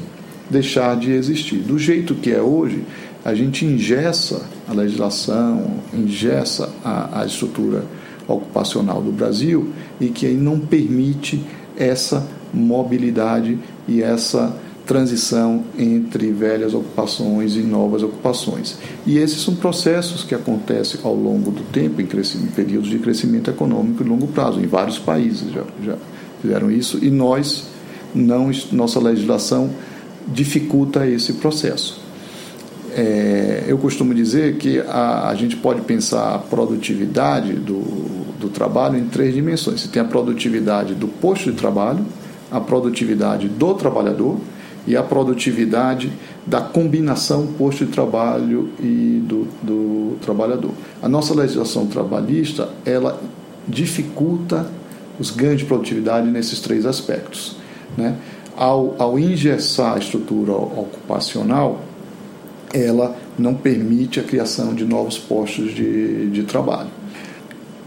deixar 0.49 0.97
de 0.97 1.11
existir. 1.11 1.59
Do 1.59 1.79
jeito 1.79 2.15
que 2.15 2.31
é 2.33 2.41
hoje, 2.41 2.85
a 3.29 3.35
gente 3.35 3.65
ingessa 3.67 4.41
a 4.67 4.73
legislação, 4.73 5.81
ingessa 5.93 6.71
a, 6.83 7.21
a 7.21 7.27
estrutura 7.27 7.85
ocupacional 8.27 9.03
do 9.03 9.13
Brasil 9.13 9.71
e 10.01 10.09
que 10.09 10.29
não 10.29 10.59
permite 10.59 11.45
essa 11.77 12.27
mobilidade 12.53 13.59
e 13.87 14.03
essa 14.03 14.57
transição 14.87 15.63
entre 15.79 16.33
velhas 16.33 16.73
ocupações 16.73 17.55
e 17.55 17.59
novas 17.59 18.03
ocupações. 18.03 18.79
E 19.07 19.19
esses 19.19 19.43
são 19.43 19.55
processos 19.55 20.25
que 20.25 20.35
acontecem 20.35 20.99
ao 21.05 21.15
longo 21.15 21.51
do 21.51 21.63
tempo, 21.65 22.01
em, 22.01 22.05
em 22.07 22.47
períodos 22.47 22.89
de 22.89 22.99
crescimento 22.99 23.51
econômico 23.51 24.03
de 24.03 24.09
longo 24.09 24.27
prazo. 24.29 24.59
Em 24.59 24.67
vários 24.67 24.99
países 24.99 25.53
já, 25.53 25.65
já 25.85 25.97
fizeram 26.41 26.71
isso 26.71 26.99
e 27.05 27.11
nós, 27.11 27.65
não, 28.15 28.51
nossa 28.73 28.99
legislação 28.99 29.69
dificulta 30.27 31.07
esse 31.07 31.35
processo. 31.35 32.08
É, 33.01 33.63
eu 33.69 33.79
costumo 33.79 34.13
dizer 34.13 34.57
que 34.57 34.81
a, 34.81 35.29
a, 35.29 35.35
gente 35.37 35.55
pode 35.55 35.83
pensar 35.83 36.35
a 36.35 36.39
produtividade 36.41 37.53
do, 37.53 37.81
do 38.41 38.49
trabalho 38.49 38.99
em 38.99 39.05
três 39.05 39.33
dimensões. 39.33 39.83
Você 39.83 39.87
tem 39.87 40.03
a 40.03 40.05
produtividade 40.05 40.97
do 40.97 41.07
posto 41.07 41.53
de 41.53 41.57
trabalho, 41.57 42.05
a 42.51 42.61
produtividade 42.61 43.47
do 43.47 43.73
trabalhador 43.75 44.41
e 44.85 44.97
a 44.97 45.03
produtividade 45.05 46.11
da 46.45 46.61
combinação 46.61 47.47
posto 47.47 47.87
de 47.87 47.93
trabalho 47.93 48.71
e 48.81 49.23
do, 49.25 49.47
do 49.63 50.17
trabalhador. 50.21 50.73
A 51.01 51.09
nossa 51.09 51.33
legislação 51.33 51.87
trabalhista 51.87 52.69
ela 52.85 53.23
dificulta 53.69 54.67
os 55.21 55.31
ganhos 55.31 55.61
de 55.61 55.67
produtividade 55.67 56.27
nesses 56.27 56.59
três 56.59 56.85
aspectos. 56.85 57.55
Né? 57.97 58.17
Ao, 58.57 58.97
ao 58.99 59.15
a 59.15 59.99
estrutura 59.99 60.53
ocupacional, 60.53 61.85
ela 62.73 63.17
não 63.39 63.55
permite 63.55 64.21
a 64.21 64.23
criação 64.23 64.75
de 64.75 64.85
novos 64.85 65.19
postos 65.19 65.75
de, 65.75 66.31
de 66.31 66.43
trabalho. 66.43 66.91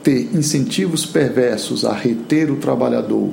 Ter 0.03 0.29
incentivos 0.33 1.05
perversos 1.05 1.85
a 1.85 1.93
reter 1.93 2.51
o 2.51 2.55
trabalhador 2.55 3.29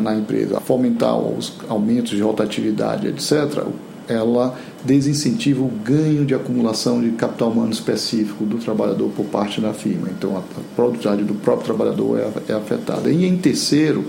na 0.00 0.14
empresa, 0.14 0.58
a 0.58 0.60
fomentar 0.60 1.18
os 1.18 1.54
aumentos 1.68 2.10
de 2.10 2.22
rotatividade, 2.22 3.08
etc., 3.08 3.64
ela 4.08 4.56
desincentiva 4.84 5.62
o 5.62 5.68
ganho 5.68 6.24
de 6.24 6.34
acumulação 6.34 7.00
de 7.00 7.10
capital 7.12 7.50
humano 7.50 7.72
específico 7.72 8.44
do 8.44 8.58
trabalhador 8.58 9.10
por 9.10 9.24
parte 9.26 9.60
da 9.60 9.72
firma. 9.72 10.08
Então, 10.10 10.36
a 10.36 10.42
produtividade 10.74 11.22
do 11.22 11.34
próprio 11.34 11.66
trabalhador 11.66 12.18
é, 12.18 12.52
é 12.52 12.54
afetada. 12.54 13.10
E, 13.10 13.24
em 13.24 13.36
terceiro, 13.36 14.04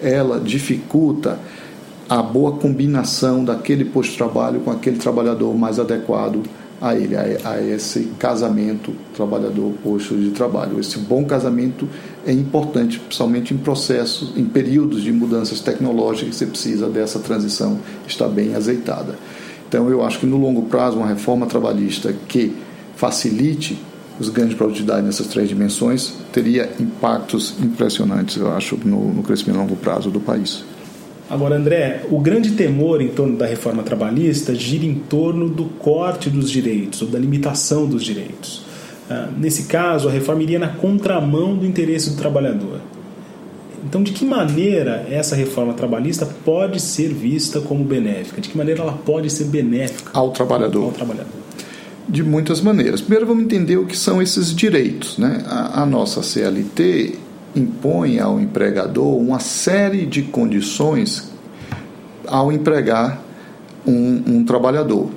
ela 0.00 0.40
dificulta 0.40 1.38
a 2.08 2.22
boa 2.22 2.52
combinação 2.52 3.44
daquele 3.44 3.84
posto 3.84 4.12
de 4.12 4.18
trabalho 4.18 4.60
com 4.60 4.70
aquele 4.70 4.98
trabalhador 4.98 5.56
mais 5.56 5.78
adequado 5.78 6.42
a 6.80 6.94
ele, 6.94 7.16
a, 7.16 7.50
a 7.50 7.62
esse 7.62 8.10
casamento 8.18 8.92
trabalhador-posto 9.14 10.14
de 10.14 10.30
trabalho. 10.30 10.78
Esse 10.78 10.98
bom 10.98 11.24
casamento 11.24 11.88
é 12.26 12.32
importante, 12.32 12.98
principalmente 12.98 13.54
em 13.54 13.56
processos, 13.56 14.36
em 14.36 14.44
períodos 14.44 15.02
de 15.02 15.12
mudanças 15.12 15.60
tecnológicas, 15.60 16.36
você 16.36 16.46
precisa 16.46 16.88
dessa 16.88 17.18
transição 17.18 17.78
estar 18.06 18.28
bem 18.28 18.54
azeitada. 18.54 19.14
Então, 19.68 19.88
eu 19.90 20.04
acho 20.04 20.20
que 20.20 20.26
no 20.26 20.36
longo 20.36 20.62
prazo, 20.62 20.98
uma 20.98 21.06
reforma 21.06 21.46
trabalhista 21.46 22.14
que 22.28 22.54
facilite 22.94 23.78
os 24.18 24.28
ganhos 24.28 24.50
de 24.50 24.56
produtividade 24.56 25.04
nessas 25.04 25.26
três 25.26 25.48
dimensões 25.48 26.14
teria 26.32 26.70
impactos 26.80 27.54
impressionantes, 27.60 28.36
eu 28.36 28.52
acho, 28.52 28.78
no, 28.84 29.12
no 29.12 29.22
crescimento 29.22 29.58
a 29.58 29.62
longo 29.62 29.76
prazo 29.76 30.10
do 30.10 30.20
país. 30.20 30.64
Agora, 31.28 31.56
André, 31.56 32.02
o 32.08 32.20
grande 32.20 32.52
temor 32.52 33.02
em 33.02 33.08
torno 33.08 33.36
da 33.36 33.46
reforma 33.46 33.82
trabalhista 33.82 34.54
gira 34.54 34.86
em 34.86 34.94
torno 34.94 35.48
do 35.48 35.64
corte 35.64 36.30
dos 36.30 36.50
direitos, 36.50 37.02
ou 37.02 37.08
da 37.08 37.18
limitação 37.18 37.86
dos 37.86 38.04
direitos. 38.04 38.64
Ah, 39.10 39.28
nesse 39.36 39.64
caso, 39.64 40.08
a 40.08 40.12
reforma 40.12 40.42
iria 40.42 40.58
na 40.58 40.68
contramão 40.68 41.56
do 41.56 41.66
interesse 41.66 42.10
do 42.10 42.16
trabalhador. 42.16 42.80
Então, 43.84 44.02
de 44.02 44.12
que 44.12 44.24
maneira 44.24 45.06
essa 45.10 45.36
reforma 45.36 45.72
trabalhista 45.72 46.26
pode 46.44 46.80
ser 46.80 47.12
vista 47.12 47.60
como 47.60 47.84
benéfica? 47.84 48.40
De 48.40 48.48
que 48.48 48.56
maneira 48.56 48.82
ela 48.82 48.92
pode 48.92 49.30
ser 49.30 49.44
benéfica 49.44 50.10
ao 50.12 50.30
trabalhador? 50.30 50.84
Ao 50.84 50.92
trabalhador? 50.92 51.32
De 52.08 52.22
muitas 52.22 52.60
maneiras. 52.60 53.00
Primeiro, 53.00 53.26
vamos 53.26 53.44
entender 53.44 53.76
o 53.76 53.86
que 53.86 53.96
são 53.96 54.22
esses 54.22 54.54
direitos. 54.54 55.18
Né? 55.18 55.44
A, 55.46 55.82
a 55.82 55.86
nossa 55.86 56.22
CLT 56.22 57.25
impõe 57.56 58.20
ao 58.20 58.38
empregador 58.38 59.16
uma 59.16 59.40
série 59.40 60.06
de 60.06 60.22
condições 60.22 61.30
ao 62.26 62.52
empregar 62.52 63.20
um, 63.86 64.22
um 64.26 64.44
trabalhador. 64.44 65.08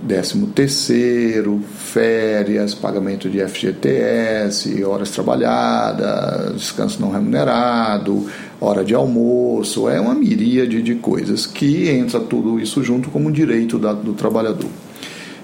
Décimo 0.00 0.46
terceiro, 0.48 1.60
férias, 1.76 2.72
pagamento 2.72 3.28
de 3.28 3.40
FGTS, 3.40 4.84
horas 4.84 5.10
trabalhadas, 5.10 6.54
descanso 6.54 7.00
não 7.00 7.10
remunerado, 7.10 8.26
hora 8.60 8.84
de 8.84 8.94
almoço, 8.94 9.88
é 9.88 10.00
uma 10.00 10.14
miríade 10.14 10.82
de 10.82 10.94
coisas 10.94 11.46
que 11.46 11.88
entra 11.88 12.20
tudo 12.20 12.60
isso 12.60 12.82
junto 12.84 13.10
como 13.10 13.32
direito 13.32 13.76
da, 13.76 13.92
do 13.92 14.12
trabalhador. 14.12 14.70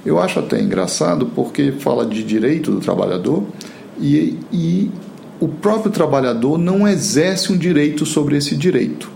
Eu 0.07 0.21
acho 0.21 0.39
até 0.39 0.61
engraçado 0.61 1.27
porque 1.35 1.73
fala 1.73 2.07
de 2.07 2.23
direito 2.23 2.71
do 2.71 2.79
trabalhador 2.79 3.43
e, 3.99 4.39
e 4.53 4.91
o 5.45 5.49
próprio 5.49 5.93
trabalhador 5.93 6.57
não 6.57 6.89
exerce 6.89 7.53
um 7.53 7.57
direito 7.59 8.07
sobre 8.07 8.35
esse 8.35 8.57
direito. 8.57 9.11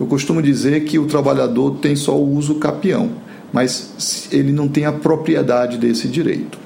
Eu 0.00 0.04
costumo 0.04 0.42
dizer 0.42 0.82
que 0.82 0.98
o 0.98 1.06
trabalhador 1.06 1.76
tem 1.76 1.94
só 1.94 2.18
o 2.18 2.34
uso 2.36 2.56
capião, 2.56 3.10
mas 3.52 4.26
ele 4.32 4.50
não 4.50 4.66
tem 4.66 4.84
a 4.84 4.90
propriedade 4.92 5.78
desse 5.78 6.08
direito. 6.08 6.58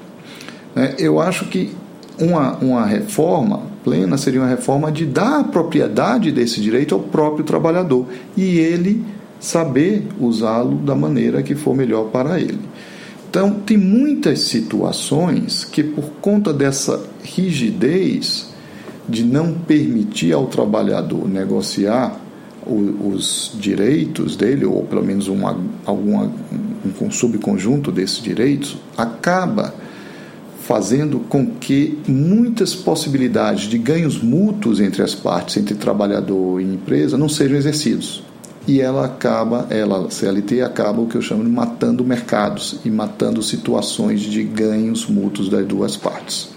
Né? 0.73 0.95
Eu 0.97 1.19
acho 1.19 1.45
que 1.45 1.71
uma, 2.19 2.57
uma 2.57 2.83
reforma 2.83 3.61
plena 3.83 4.17
seria 4.17 4.41
uma 4.41 4.49
reforma 4.49 4.91
de 4.91 5.05
dar 5.05 5.41
a 5.41 5.43
propriedade 5.43 6.31
desse 6.31 6.59
direito 6.59 6.95
ao 6.95 7.01
próprio 7.01 7.45
trabalhador 7.45 8.07
e 8.35 8.57
ele 8.57 9.05
saber 9.39 10.07
usá-lo 10.19 10.77
da 10.77 10.95
maneira 10.95 11.43
que 11.43 11.53
for 11.53 11.75
melhor 11.75 12.05
para 12.05 12.41
ele. 12.41 12.59
Então, 13.29 13.51
tem 13.51 13.77
muitas 13.77 14.39
situações 14.39 15.63
que, 15.63 15.83
por 15.83 16.05
conta 16.19 16.51
dessa 16.51 16.99
rigidez, 17.21 18.48
de 19.09 19.23
não 19.23 19.53
permitir 19.53 20.33
ao 20.33 20.47
trabalhador 20.47 21.27
negociar 21.27 22.19
o, 22.65 23.13
os 23.13 23.51
direitos 23.59 24.35
dele, 24.35 24.65
ou 24.65 24.83
pelo 24.83 25.03
menos 25.03 25.27
uma, 25.27 25.57
alguma, 25.85 26.31
um 27.01 27.11
subconjunto 27.11 27.91
desses 27.91 28.21
direitos, 28.21 28.77
acaba 28.97 29.73
fazendo 30.69 31.19
com 31.21 31.47
que 31.47 31.97
muitas 32.07 32.75
possibilidades 32.75 33.67
de 33.67 33.77
ganhos 33.79 34.21
mútuos 34.21 34.79
entre 34.79 35.01
as 35.01 35.15
partes, 35.15 35.57
entre 35.57 35.73
trabalhador 35.73 36.61
e 36.61 36.63
empresa, 36.63 37.17
não 37.17 37.27
sejam 37.27 37.57
exercidos. 37.57 38.23
E 38.67 38.79
ela 38.79 39.05
acaba, 39.05 39.65
ela, 39.71 40.11
CLT 40.11 40.61
acaba 40.61 41.01
o 41.01 41.07
que 41.07 41.15
eu 41.15 41.23
chamo 41.23 41.43
de 41.43 41.49
matando 41.49 42.05
mercados 42.05 42.79
e 42.85 42.91
matando 42.91 43.41
situações 43.41 44.21
de 44.21 44.43
ganhos 44.43 45.07
mútuos 45.07 45.49
das 45.49 45.65
duas 45.65 45.97
partes. 45.97 46.49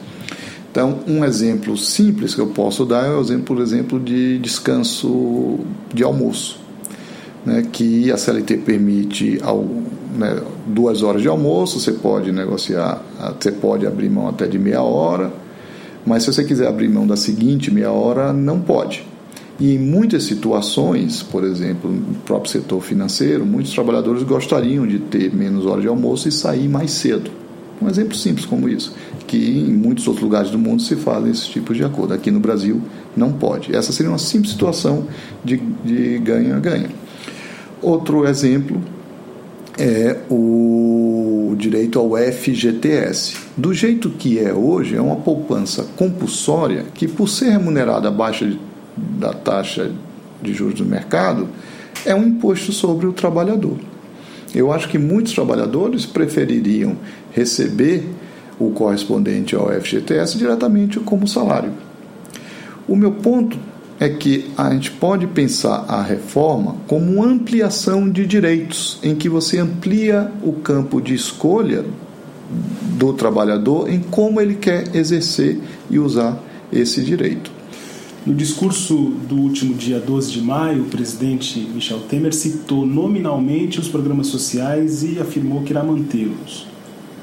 Então, 0.73 1.01
um 1.07 1.23
exemplo 1.23 1.77
simples 1.77 2.35
que 2.35 2.41
eu 2.41 2.47
posso 2.47 2.87
dar 2.87 3.05
é 3.07 3.15
o 3.15 3.21
exemplo, 3.21 3.45
por 3.45 3.61
exemplo, 3.61 4.01
de 4.01 4.39
descanso 4.39 5.61
de 5.93 6.03
almoço, 6.03 6.59
né, 7.45 7.67
que 7.71 8.11
a 8.11 8.17
CLT 8.17 8.57
permite 8.57 9.39
ao, 9.43 9.67
né, 10.17 10.41
duas 10.67 11.03
horas 11.03 11.21
de 11.21 11.29
almoço, 11.29 11.79
você 11.79 11.93
pode 11.93 12.33
negociar, 12.33 13.03
você 13.39 13.53
pode 13.53 13.87
abrir 13.87 14.09
mão 14.09 14.27
até 14.27 14.47
de 14.47 14.59
meia 14.59 14.81
hora, 14.81 15.31
mas 16.07 16.23
se 16.23 16.33
você 16.33 16.43
quiser 16.43 16.69
abrir 16.69 16.89
mão 16.89 17.07
da 17.07 17.17
seguinte 17.17 17.71
meia 17.71 17.93
hora, 17.93 18.33
não 18.33 18.59
pode. 18.59 19.07
E 19.61 19.75
em 19.75 19.79
muitas 19.79 20.25
situações, 20.25 21.23
por 21.23 21.45
exemplo, 21.45 21.93
no 21.93 22.15
próprio 22.25 22.51
setor 22.51 22.81
financeiro, 22.81 23.45
muitos 23.45 23.75
trabalhadores 23.75 24.23
gostariam 24.23 24.87
de 24.87 24.99
ter 24.99 25.35
menos 25.35 25.67
horas 25.67 25.83
de 25.83 25.89
almoço 25.89 26.31
e 26.31 26.33
sair 26.33 26.67
mais 26.67 26.93
cedo. 26.93 27.42
Um 27.83 27.89
exemplo 27.89 28.15
simples 28.15 28.47
como 28.47 28.69
isso 28.69 28.95
que 29.27 29.61
em 29.61 29.73
muitos 29.73 30.07
outros 30.07 30.23
lugares 30.23 30.51
do 30.51 30.59
mundo 30.59 30.83
se 30.83 30.95
fazem 30.95 31.31
esse 31.31 31.49
tipo 31.49 31.73
de 31.75 31.83
acordo. 31.83 32.13
Aqui 32.13 32.31
no 32.31 32.39
Brasil 32.39 32.83
não 33.17 33.33
pode. 33.33 33.75
Essa 33.75 33.91
seria 33.91 34.11
uma 34.11 34.19
simples 34.19 34.53
situação 34.53 35.07
de 35.43 35.57
ganha-ganha. 36.19 36.91
Outro 37.81 38.27
exemplo 38.27 38.79
é 39.79 40.19
o 40.31 41.55
direito 41.57 41.99
ao 41.99 42.11
FGTS. 42.17 43.37
Do 43.57 43.73
jeito 43.73 44.11
que 44.11 44.39
é 44.39 44.53
hoje, 44.53 44.97
é 44.97 45.01
uma 45.01 45.17
poupança 45.17 45.87
compulsória 45.97 46.85
que, 46.95 47.09
por 47.09 47.29
ser 47.29 47.51
remunerada 47.51 48.09
abaixo 48.09 48.59
da 48.97 49.33
taxa 49.33 49.91
de 50.43 50.53
juros 50.53 50.75
do 50.75 50.85
mercado, 50.85 51.49
é 52.05 52.15
um 52.15 52.25
imposto 52.25 52.71
sobre 52.71 53.07
o 53.07 53.13
trabalhador. 53.13 53.79
Eu 54.55 54.73
acho 54.73 54.89
que 54.89 54.99
muitos 54.99 55.33
trabalhadores 55.33 56.05
prefeririam 56.05 56.97
receber 57.31 58.05
o 58.59 58.71
correspondente 58.71 59.57
ao 59.57 59.69
FGTS 59.69 60.37
diretamente 60.37 61.01
como 61.01 61.27
salário. 61.27 61.73
O 62.87 62.95
meu 62.95 63.13
ponto 63.13 63.59
é 63.99 64.09
que 64.09 64.51
a 64.57 64.71
gente 64.71 64.91
pode 64.91 65.27
pensar 65.29 65.85
a 65.89 66.03
reforma 66.03 66.77
como 66.87 67.23
ampliação 67.23 68.11
de 68.11 68.27
direitos, 68.27 68.99
em 69.03 69.15
que 69.15 69.29
você 69.29 69.59
amplia 69.59 70.31
o 70.43 70.53
campo 70.55 71.01
de 71.01 71.15
escolha 71.15 71.85
do 72.99 73.13
trabalhador 73.13 73.89
em 73.89 74.01
como 74.01 74.41
ele 74.41 74.57
quer 74.57 74.95
exercer 74.95 75.59
e 75.89 75.99
usar 75.99 76.39
esse 76.73 77.03
direito. 77.03 77.62
No 78.25 78.33
discurso 78.33 78.95
do 79.29 79.35
último 79.35 79.75
dia 79.75 79.99
12 79.99 80.31
de 80.31 80.41
maio, 80.41 80.85
o 80.85 80.87
presidente 80.87 81.59
Michel 81.59 81.99
Temer 82.09 82.33
citou 82.33 82.87
nominalmente 82.87 83.81
os 83.81 83.89
programas 83.89 84.29
sociais 84.29 85.03
e 85.03 85.19
afirmou 85.19 85.63
que 85.63 85.73
irá 85.73 85.83
mantê-los. 85.83 86.69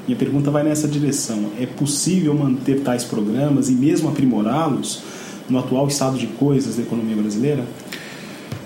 Minha 0.06 0.18
pergunta 0.18 0.50
vai 0.50 0.62
nessa 0.62 0.86
direção: 0.86 1.52
é 1.58 1.64
possível 1.64 2.34
manter 2.34 2.80
tais 2.80 3.02
programas 3.02 3.70
e 3.70 3.72
mesmo 3.72 4.10
aprimorá-los 4.10 5.00
no 5.48 5.58
atual 5.58 5.88
estado 5.88 6.18
de 6.18 6.26
coisas 6.26 6.76
da 6.76 6.82
economia 6.82 7.16
brasileira? 7.16 7.64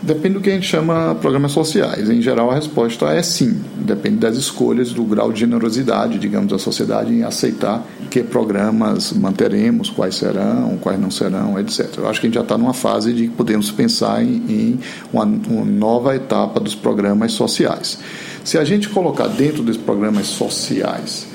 Depende 0.03 0.35
do 0.35 0.41
que 0.43 0.50
a 0.50 0.53
gente 0.53 0.67
chama 0.67 1.14
programas 1.14 1.53
sociais. 1.53 2.11
Em 2.11 2.21
geral, 2.21 2.50
a 2.50 2.55
resposta 2.55 3.07
é 3.07 3.23
sim. 3.23 3.59
Depende 3.76 4.17
das 4.17 4.37
escolhas, 4.37 4.93
do 4.93 5.03
grau 5.03 5.33
de 5.33 5.41
generosidade, 5.41 6.19
digamos, 6.19 6.50
da 6.50 6.59
sociedade 6.59 7.11
em 7.11 7.23
aceitar 7.23 7.83
que 8.11 8.23
programas 8.23 9.14
manteremos, 9.14 9.88
quais 9.88 10.17
serão, 10.17 10.76
quais 10.79 11.00
não 11.00 11.11
serão, 11.11 11.59
etc. 11.59 11.88
Eu 11.97 12.07
acho 12.07 12.21
que 12.21 12.26
a 12.26 12.29
gente 12.29 12.35
já 12.35 12.43
está 12.43 12.59
numa 12.59 12.75
fase 12.75 13.14
de 13.14 13.29
que 13.29 13.35
podemos 13.35 13.71
pensar 13.71 14.23
em, 14.23 14.37
em 14.49 14.81
uma, 15.11 15.25
uma 15.25 15.64
nova 15.64 16.14
etapa 16.14 16.61
dos 16.61 16.75
programas 16.75 17.33
sociais. 17.33 17.99
Se 18.45 18.59
a 18.59 18.64
gente 18.64 18.91
colocar 18.91 19.26
dentro 19.26 19.62
dos 19.62 19.79
programas 19.79 20.26
sociais 20.26 21.26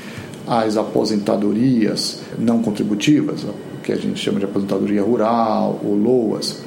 as 0.48 0.77
aposentadorias 0.77 2.20
não 2.38 2.62
contributivas, 2.62 3.46
que 3.84 3.91
a 3.91 3.96
gente 3.96 4.20
chama 4.20 4.38
de 4.38 4.46
aposentadoria 4.46 5.01
rural 5.01 5.79
ou 5.84 5.96
LOAS, 5.96 6.62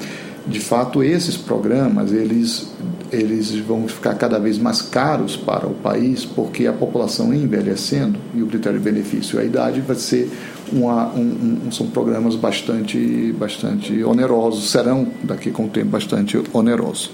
de 0.46 0.60
fato 0.60 1.02
esses 1.02 1.36
programas 1.36 2.12
eles 2.12 2.70
eles 3.12 3.50
vão 3.56 3.86
ficar 3.86 4.14
cada 4.14 4.38
vez 4.38 4.56
mais 4.56 4.80
caros 4.80 5.36
para 5.36 5.66
o 5.66 5.74
país 5.74 6.24
porque 6.24 6.66
a 6.66 6.72
população 6.72 7.32
envelhecendo 7.32 8.18
e 8.34 8.42
o 8.42 8.46
critério 8.46 8.78
de 8.78 8.84
benefício 8.84 9.38
e 9.38 9.42
a 9.42 9.44
idade 9.44 9.80
vai 9.80 9.96
ser 9.96 10.30
uma, 10.72 11.08
um, 11.12 11.58
um, 11.66 11.72
são 11.72 11.86
programas 11.88 12.34
bastante 12.34 13.34
bastante 13.38 14.02
onerosos 14.02 14.70
serão 14.70 15.06
daqui 15.22 15.50
com 15.50 15.66
o 15.66 15.68
tempo 15.68 15.90
bastante 15.90 16.42
onerosos 16.52 17.10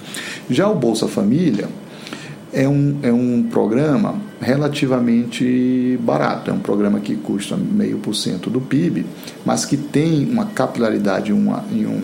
já 0.49 0.68
o 0.68 0.75
Bolsa 0.75 1.08
Família 1.08 1.68
é 2.52 2.66
um, 2.66 2.99
é 3.02 3.12
um 3.12 3.42
programa 3.42 4.14
relativamente 4.40 5.99
barato. 6.02 6.50
É 6.50 6.54
um 6.54 6.61
programa 6.61 7.00
que 7.00 7.14
custa 7.14 7.56
meio 7.56 7.99
por 7.99 8.14
cento 8.14 8.49
do 8.49 8.61
PIB, 8.61 9.04
mas 9.44 9.64
que 9.64 9.76
tem 9.76 10.25
uma 10.30 10.47
capilaridade 10.47 11.32
uma, 11.32 11.62
um, 11.70 12.00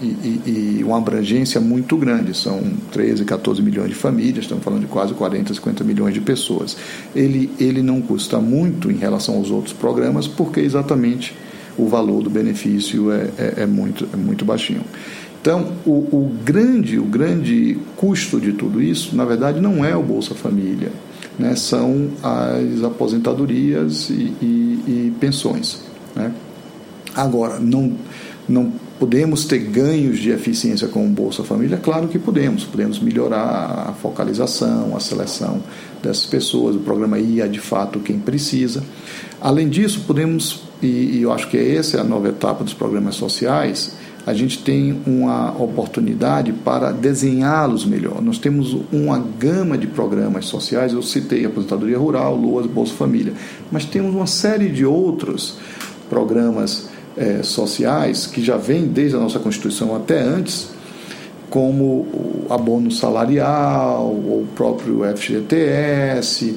e, 0.00 0.06
e, 0.06 0.78
e, 0.80 0.84
uma 0.84 0.98
abrangência 0.98 1.60
muito 1.60 1.96
grande. 1.96 2.36
São 2.36 2.62
13, 2.92 3.24
14 3.24 3.62
milhões 3.62 3.88
de 3.88 3.94
famílias, 3.94 4.44
estamos 4.44 4.64
falando 4.64 4.80
de 4.80 4.86
quase 4.86 5.14
40, 5.14 5.54
50 5.54 5.84
milhões 5.84 6.14
de 6.14 6.20
pessoas. 6.20 6.76
Ele, 7.14 7.50
ele 7.58 7.82
não 7.82 8.00
custa 8.00 8.38
muito 8.38 8.90
em 8.90 8.96
relação 8.96 9.36
aos 9.36 9.50
outros 9.50 9.72
programas, 9.72 10.26
porque 10.26 10.60
exatamente 10.60 11.34
o 11.76 11.86
valor 11.86 12.22
do 12.22 12.30
benefício 12.30 13.12
é, 13.12 13.30
é, 13.38 13.54
é 13.58 13.66
muito, 13.66 14.08
é 14.12 14.16
muito 14.16 14.44
baixinho. 14.44 14.82
Então, 15.40 15.74
o, 15.84 15.90
o, 15.90 16.36
grande, 16.44 16.98
o 16.98 17.04
grande 17.04 17.78
custo 17.96 18.40
de 18.40 18.52
tudo 18.52 18.82
isso, 18.82 19.14
na 19.14 19.24
verdade, 19.24 19.60
não 19.60 19.84
é 19.84 19.96
o 19.96 20.02
Bolsa 20.02 20.34
Família, 20.34 20.90
né? 21.38 21.54
são 21.54 22.08
as 22.22 22.82
aposentadorias 22.82 24.10
e, 24.10 24.34
e, 24.42 25.12
pensões. 25.20 25.80
Né? 26.16 26.32
Agora, 27.14 27.60
não, 27.60 27.92
não 28.48 28.72
podemos 28.98 29.44
ter 29.44 29.58
ganhos 29.58 30.18
de 30.18 30.30
eficiência 30.30 30.88
com 30.88 31.04
o 31.06 31.08
Bolsa 31.08 31.44
Família? 31.44 31.76
Claro 31.76 32.08
que 32.08 32.18
podemos. 32.18 32.64
Podemos 32.64 32.98
melhorar 32.98 33.88
a 33.88 33.92
focalização, 33.92 34.96
a 34.96 35.00
seleção 35.00 35.62
dessas 36.02 36.26
pessoas, 36.26 36.76
o 36.76 36.80
programa 36.80 37.18
IA 37.18 37.48
de 37.48 37.60
fato 37.60 38.00
quem 38.00 38.18
precisa. 38.18 38.82
Além 39.40 39.68
disso, 39.68 40.04
podemos, 40.06 40.62
e, 40.82 41.20
eu 41.20 41.32
acho 41.32 41.48
que 41.48 41.58
essa 41.58 41.98
é 41.98 42.00
a 42.00 42.04
nova 42.04 42.28
etapa 42.28 42.64
dos 42.64 42.74
programas 42.74 43.16
sociais, 43.16 43.94
a 44.26 44.34
gente 44.34 44.58
tem 44.58 45.00
uma 45.06 45.52
oportunidade 45.62 46.52
para 46.52 46.90
desenhá-los 46.90 47.84
melhor. 47.84 48.20
Nós 48.20 48.38
temos 48.38 48.76
uma 48.90 49.18
gama 49.18 49.78
de 49.78 49.86
programas 49.86 50.46
sociais, 50.46 50.92
eu 50.92 51.02
citei 51.02 51.44
aposentadoria 51.44 51.96
rural, 51.96 52.34
LOAS, 52.34 52.66
Bolsa 52.66 52.94
Família, 52.94 53.34
mas 53.70 53.84
temos 53.84 54.12
uma 54.12 54.26
série 54.26 54.68
de 54.68 54.84
outros 54.84 55.58
programas 56.10 56.88
é, 57.16 57.42
sociais 57.42 58.26
que 58.26 58.42
já 58.42 58.56
vêm 58.56 58.86
desde 58.86 59.16
a 59.16 59.20
nossa 59.20 59.38
Constituição 59.38 59.94
até 59.94 60.20
antes, 60.20 60.70
como 61.48 61.84
o 61.84 62.46
abono 62.50 62.90
salarial, 62.90 64.06
o 64.06 64.46
próprio 64.54 65.02
FGTS, 65.16 66.56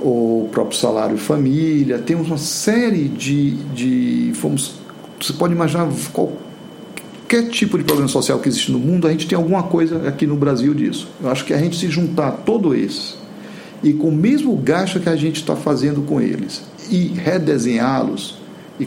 o 0.00 0.48
próprio 0.52 0.78
salário 0.78 1.16
família. 1.16 1.98
Temos 1.98 2.28
uma 2.28 2.38
série 2.38 3.08
de, 3.08 3.52
de 3.74 4.32
fomos, 4.34 4.74
você 5.20 5.32
pode 5.32 5.54
imaginar 5.54 5.88
qual 6.12 6.32
qualquer 7.26 7.48
tipo 7.48 7.76
de 7.76 7.82
problema 7.82 8.08
social 8.08 8.38
que 8.38 8.48
existe 8.48 8.70
no 8.70 8.78
mundo, 8.78 9.08
a 9.08 9.10
gente 9.10 9.26
tem 9.26 9.36
alguma 9.36 9.64
coisa 9.64 10.08
aqui 10.08 10.26
no 10.26 10.36
Brasil 10.36 10.72
disso. 10.72 11.08
Eu 11.20 11.28
acho 11.28 11.44
que 11.44 11.52
a 11.52 11.58
gente 11.58 11.76
se 11.76 11.90
juntar 11.90 12.30
todo 12.30 12.72
esses 12.72 13.16
e 13.82 13.92
com 13.92 14.08
o 14.08 14.12
mesmo 14.12 14.56
gasto 14.56 15.00
que 15.00 15.08
a 15.08 15.16
gente 15.16 15.36
está 15.36 15.56
fazendo 15.56 16.02
com 16.02 16.20
eles 16.20 16.62
e 16.88 17.08
redesenhá-los 17.08 18.38
e 18.78 18.86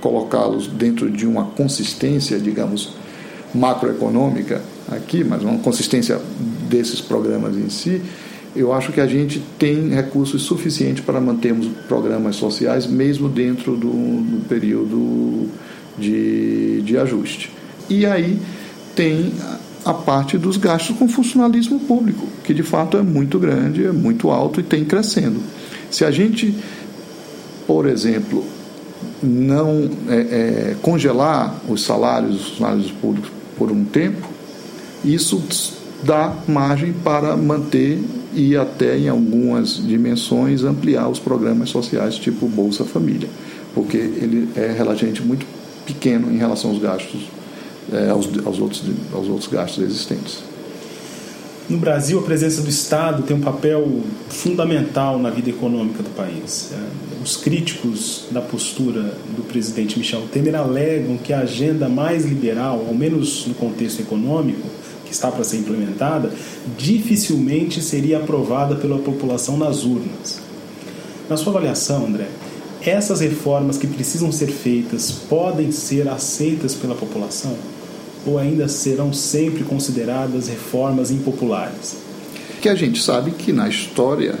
colocá-los 0.00 0.66
dentro 0.66 1.10
de 1.10 1.26
uma 1.26 1.44
consistência, 1.44 2.38
digamos, 2.38 2.94
macroeconômica 3.54 4.62
aqui, 4.90 5.24
mas 5.24 5.42
uma 5.42 5.58
consistência 5.58 6.20
desses 6.68 7.00
programas 7.00 7.56
em 7.56 7.68
si, 7.68 8.00
eu 8.56 8.72
acho 8.72 8.92
que 8.92 9.00
a 9.00 9.06
gente 9.06 9.42
tem 9.58 9.90
recursos 9.90 10.42
suficientes 10.42 11.04
para 11.04 11.20
mantermos 11.20 11.68
programas 11.86 12.36
sociais 12.36 12.86
mesmo 12.86 13.28
dentro 13.28 13.76
do, 13.76 13.88
do 13.88 14.48
período 14.48 15.48
de, 15.98 16.82
de 16.82 16.96
ajuste. 16.96 17.52
E 17.88 18.06
aí 18.06 18.38
tem 18.94 19.32
a 19.84 19.94
parte 19.94 20.36
dos 20.36 20.56
gastos 20.56 20.96
com 20.96 21.08
funcionalismo 21.08 21.78
público, 21.80 22.26
que 22.44 22.52
de 22.52 22.62
fato 22.62 22.96
é 22.96 23.02
muito 23.02 23.38
grande, 23.38 23.84
é 23.84 23.92
muito 23.92 24.30
alto 24.30 24.60
e 24.60 24.62
tem 24.62 24.84
crescendo. 24.84 25.40
Se 25.90 26.04
a 26.04 26.10
gente, 26.10 26.54
por 27.66 27.86
exemplo, 27.86 28.44
não 29.22 29.88
é, 30.08 30.14
é, 30.14 30.76
congelar 30.82 31.54
os 31.68 31.82
salários 31.82 32.36
dos 32.36 32.48
funcionários 32.48 32.90
públicos 32.92 33.30
por 33.56 33.72
um 33.72 33.84
tempo, 33.84 34.28
isso 35.04 35.42
dá 36.02 36.34
margem 36.46 36.92
para 36.92 37.36
manter 37.36 38.00
e 38.34 38.56
até 38.56 38.96
em 38.96 39.08
algumas 39.08 39.76
dimensões 39.84 40.62
ampliar 40.62 41.08
os 41.08 41.18
programas 41.18 41.70
sociais 41.70 42.16
tipo 42.16 42.46
Bolsa 42.46 42.84
Família, 42.84 43.28
porque 43.74 43.96
ele 43.96 44.48
é 44.54 44.72
relativamente 44.76 45.22
muito 45.22 45.46
pequeno 45.86 46.30
em 46.30 46.38
relação 46.38 46.70
aos 46.70 46.78
gastos 46.78 47.28
é, 47.92 48.10
aos, 48.10 48.28
aos, 48.44 48.60
outros, 48.60 48.82
aos 49.12 49.28
outros 49.28 49.48
gastos 49.48 49.82
existentes. 49.82 50.42
No 51.68 51.76
Brasil, 51.76 52.18
a 52.18 52.22
presença 52.22 52.62
do 52.62 52.70
Estado 52.70 53.24
tem 53.24 53.36
um 53.36 53.42
papel 53.42 54.00
fundamental 54.30 55.18
na 55.18 55.28
vida 55.28 55.50
econômica 55.50 56.02
do 56.02 56.08
país. 56.16 56.70
É, 56.72 57.22
os 57.22 57.36
críticos 57.36 58.24
da 58.30 58.40
postura 58.40 59.14
do 59.36 59.42
presidente 59.46 59.98
Michel 59.98 60.22
Temer 60.32 60.54
alegam 60.54 61.18
que 61.18 61.30
a 61.30 61.40
agenda 61.40 61.86
mais 61.86 62.24
liberal, 62.24 62.86
ao 62.88 62.94
menos 62.94 63.46
no 63.46 63.52
contexto 63.52 64.00
econômico, 64.00 64.66
que 65.04 65.12
está 65.12 65.30
para 65.30 65.44
ser 65.44 65.58
implementada, 65.58 66.32
dificilmente 66.78 67.82
seria 67.82 68.16
aprovada 68.16 68.74
pela 68.76 68.98
população 68.98 69.58
nas 69.58 69.84
urnas. 69.84 70.40
Na 71.28 71.36
sua 71.36 71.52
avaliação, 71.52 72.06
André, 72.06 72.28
essas 72.80 73.20
reformas 73.20 73.76
que 73.76 73.86
precisam 73.86 74.32
ser 74.32 74.48
feitas 74.48 75.10
podem 75.10 75.70
ser 75.70 76.08
aceitas 76.08 76.74
pela 76.74 76.94
população? 76.94 77.54
Ou 78.28 78.38
ainda 78.38 78.68
serão 78.68 79.12
sempre 79.12 79.64
consideradas 79.64 80.48
reformas 80.48 81.10
impopulares? 81.10 81.96
Que 82.60 82.68
a 82.68 82.74
gente 82.74 83.02
sabe 83.02 83.30
que 83.30 83.52
na 83.52 83.68
história 83.68 84.34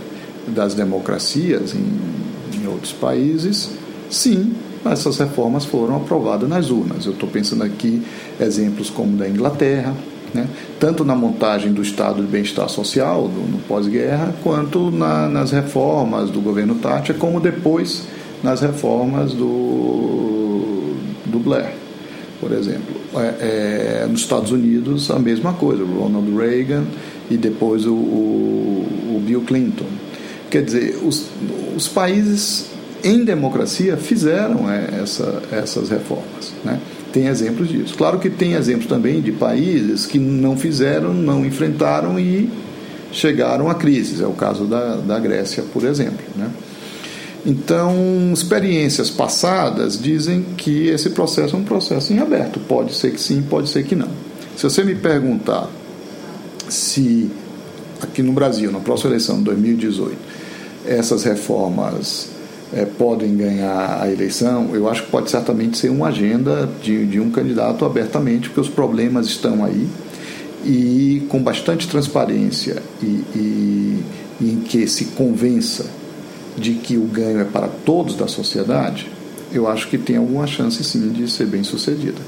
das 0.46 0.74
democracias 0.74 1.74
em, 1.74 2.60
em 2.60 2.66
outros 2.66 2.92
países, 2.92 3.70
sim, 4.10 4.54
essas 4.84 5.18
reformas 5.18 5.64
foram 5.64 5.96
aprovadas 5.96 6.48
nas 6.48 6.70
urnas. 6.70 7.06
Eu 7.06 7.12
estou 7.12 7.28
pensando 7.28 7.64
aqui 7.64 8.02
exemplos 8.40 8.90
como 8.90 9.16
da 9.16 9.28
Inglaterra, 9.28 9.94
né? 10.34 10.46
tanto 10.78 11.04
na 11.04 11.14
montagem 11.14 11.72
do 11.72 11.80
Estado 11.80 12.22
de 12.22 12.28
Bem-Estar 12.28 12.68
Social 12.68 13.28
do, 13.28 13.40
no 13.50 13.58
pós-guerra, 13.58 14.34
quanto 14.42 14.90
na, 14.90 15.28
nas 15.28 15.50
reformas 15.50 16.30
do 16.30 16.40
governo 16.40 16.74
Thatcher, 16.76 17.16
como 17.16 17.40
depois 17.40 18.02
nas 18.42 18.60
reformas 18.60 19.32
do, 19.32 20.94
do 21.26 21.38
Blair 21.38 21.87
por 22.40 22.52
exemplo. 22.52 22.96
É, 23.14 24.02
é, 24.02 24.06
nos 24.08 24.20
Estados 24.20 24.50
Unidos, 24.50 25.10
a 25.10 25.18
mesma 25.18 25.52
coisa, 25.54 25.82
o 25.82 26.02
Ronald 26.02 26.34
Reagan 26.36 26.84
e 27.30 27.36
depois 27.36 27.86
o, 27.86 27.92
o, 27.92 29.16
o 29.16 29.22
Bill 29.24 29.42
Clinton. 29.42 29.86
Quer 30.50 30.62
dizer, 30.64 30.98
os, 31.04 31.26
os 31.76 31.88
países 31.88 32.66
em 33.04 33.24
democracia 33.24 33.96
fizeram 33.96 34.70
é, 34.70 35.00
essa, 35.02 35.42
essas 35.52 35.88
reformas. 35.88 36.52
Né? 36.64 36.80
Tem 37.12 37.26
exemplos 37.26 37.68
disso. 37.68 37.94
Claro 37.96 38.18
que 38.18 38.30
tem 38.30 38.54
exemplos 38.54 38.86
também 38.86 39.20
de 39.20 39.32
países 39.32 40.06
que 40.06 40.18
não 40.18 40.56
fizeram, 40.56 41.12
não 41.12 41.44
enfrentaram 41.44 42.18
e 42.18 42.50
chegaram 43.12 43.70
a 43.70 43.74
crises. 43.74 44.20
É 44.20 44.26
o 44.26 44.32
caso 44.32 44.64
da, 44.64 44.96
da 44.96 45.18
Grécia, 45.18 45.62
por 45.72 45.84
exemplo. 45.84 46.24
Né? 46.36 46.50
Então, 47.48 48.30
experiências 48.30 49.08
passadas 49.08 49.98
dizem 49.98 50.42
que 50.54 50.88
esse 50.88 51.08
processo 51.08 51.56
é 51.56 51.58
um 51.58 51.64
processo 51.64 52.12
em 52.12 52.18
aberto. 52.18 52.60
Pode 52.60 52.94
ser 52.94 53.10
que 53.10 53.18
sim, 53.18 53.40
pode 53.40 53.70
ser 53.70 53.84
que 53.84 53.96
não. 53.96 54.10
Se 54.54 54.64
você 54.64 54.84
me 54.84 54.94
perguntar 54.94 55.66
se 56.68 57.30
aqui 58.02 58.22
no 58.22 58.34
Brasil, 58.34 58.70
na 58.70 58.80
próxima 58.80 59.12
eleição 59.12 59.38
de 59.38 59.44
2018, 59.44 60.14
essas 60.84 61.24
reformas 61.24 62.28
é, 62.70 62.84
podem 62.84 63.34
ganhar 63.34 63.98
a 64.02 64.12
eleição, 64.12 64.68
eu 64.74 64.86
acho 64.86 65.04
que 65.04 65.10
pode 65.10 65.30
certamente 65.30 65.78
ser 65.78 65.88
uma 65.88 66.08
agenda 66.08 66.68
de, 66.82 67.06
de 67.06 67.18
um 67.18 67.30
candidato 67.30 67.86
abertamente, 67.86 68.50
porque 68.50 68.60
os 68.60 68.68
problemas 68.68 69.26
estão 69.26 69.64
aí 69.64 69.88
e 70.66 71.22
com 71.30 71.42
bastante 71.42 71.88
transparência 71.88 72.82
e, 73.02 73.06
e, 73.06 74.04
e 74.38 74.50
em 74.50 74.56
que 74.56 74.86
se 74.86 75.06
convença 75.06 75.86
de 76.58 76.74
que 76.74 76.96
o 76.96 77.04
ganho 77.04 77.40
é 77.40 77.44
para 77.44 77.68
todos 77.68 78.14
da 78.14 78.26
sociedade, 78.26 79.06
eu 79.52 79.66
acho 79.68 79.88
que 79.88 79.96
tem 79.96 80.16
alguma 80.16 80.46
chance 80.46 80.82
sim 80.84 81.10
de 81.10 81.30
ser 81.30 81.46
bem 81.46 81.64
sucedida. 81.64 82.20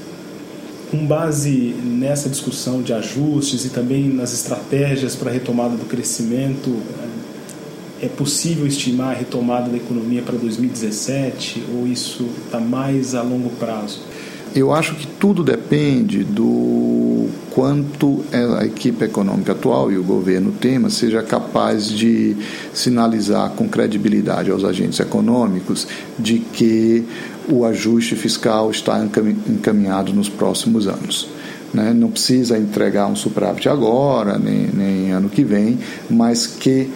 Com 0.89 1.05
base 1.05 1.75
nessa 1.83 2.29
discussão 2.29 2.81
de 2.81 2.93
ajustes 2.93 3.65
e 3.65 3.69
também 3.69 4.09
nas 4.09 4.33
estratégias 4.33 5.15
para 5.15 5.29
a 5.29 5.33
retomada 5.33 5.75
do 5.75 5.85
crescimento, 5.85 6.81
é 8.01 8.07
possível 8.07 8.65
estimar 8.65 9.15
a 9.15 9.19
retomada 9.19 9.69
da 9.69 9.77
economia 9.77 10.23
para 10.23 10.35
2017 10.35 11.63
ou 11.73 11.87
isso 11.87 12.27
está 12.45 12.59
mais 12.59 13.13
a 13.13 13.21
longo 13.21 13.51
prazo? 13.51 13.99
Eu 14.53 14.73
acho 14.73 14.95
que 14.95 15.07
tudo 15.07 15.43
depende 15.43 16.25
do 16.25 17.29
quanto 17.51 18.23
a 18.59 18.65
equipe 18.65 19.05
econômica 19.05 19.53
atual 19.53 19.91
e 19.91 19.97
o 19.97 20.03
governo 20.03 20.51
tema 20.51 20.89
seja 20.89 21.21
capaz 21.21 21.87
de 21.87 22.35
sinalizar 22.73 23.51
com 23.51 23.69
credibilidade 23.69 24.51
aos 24.51 24.65
agentes 24.65 24.99
econômicos 24.99 25.87
de 26.19 26.39
que 26.39 27.05
o 27.49 27.63
ajuste 27.65 28.15
fiscal 28.15 28.69
está 28.71 29.01
encaminhado 29.47 30.13
nos 30.13 30.27
próximos 30.27 30.85
anos. 30.85 31.29
Né? 31.73 31.93
Não 31.93 32.11
precisa 32.11 32.57
entregar 32.57 33.07
um 33.07 33.15
superávit 33.15 33.69
agora, 33.69 34.37
nem, 34.37 34.67
nem 34.67 35.11
ano 35.11 35.29
que 35.29 35.45
vem, 35.45 35.79
mas 36.09 36.45
que 36.45 36.89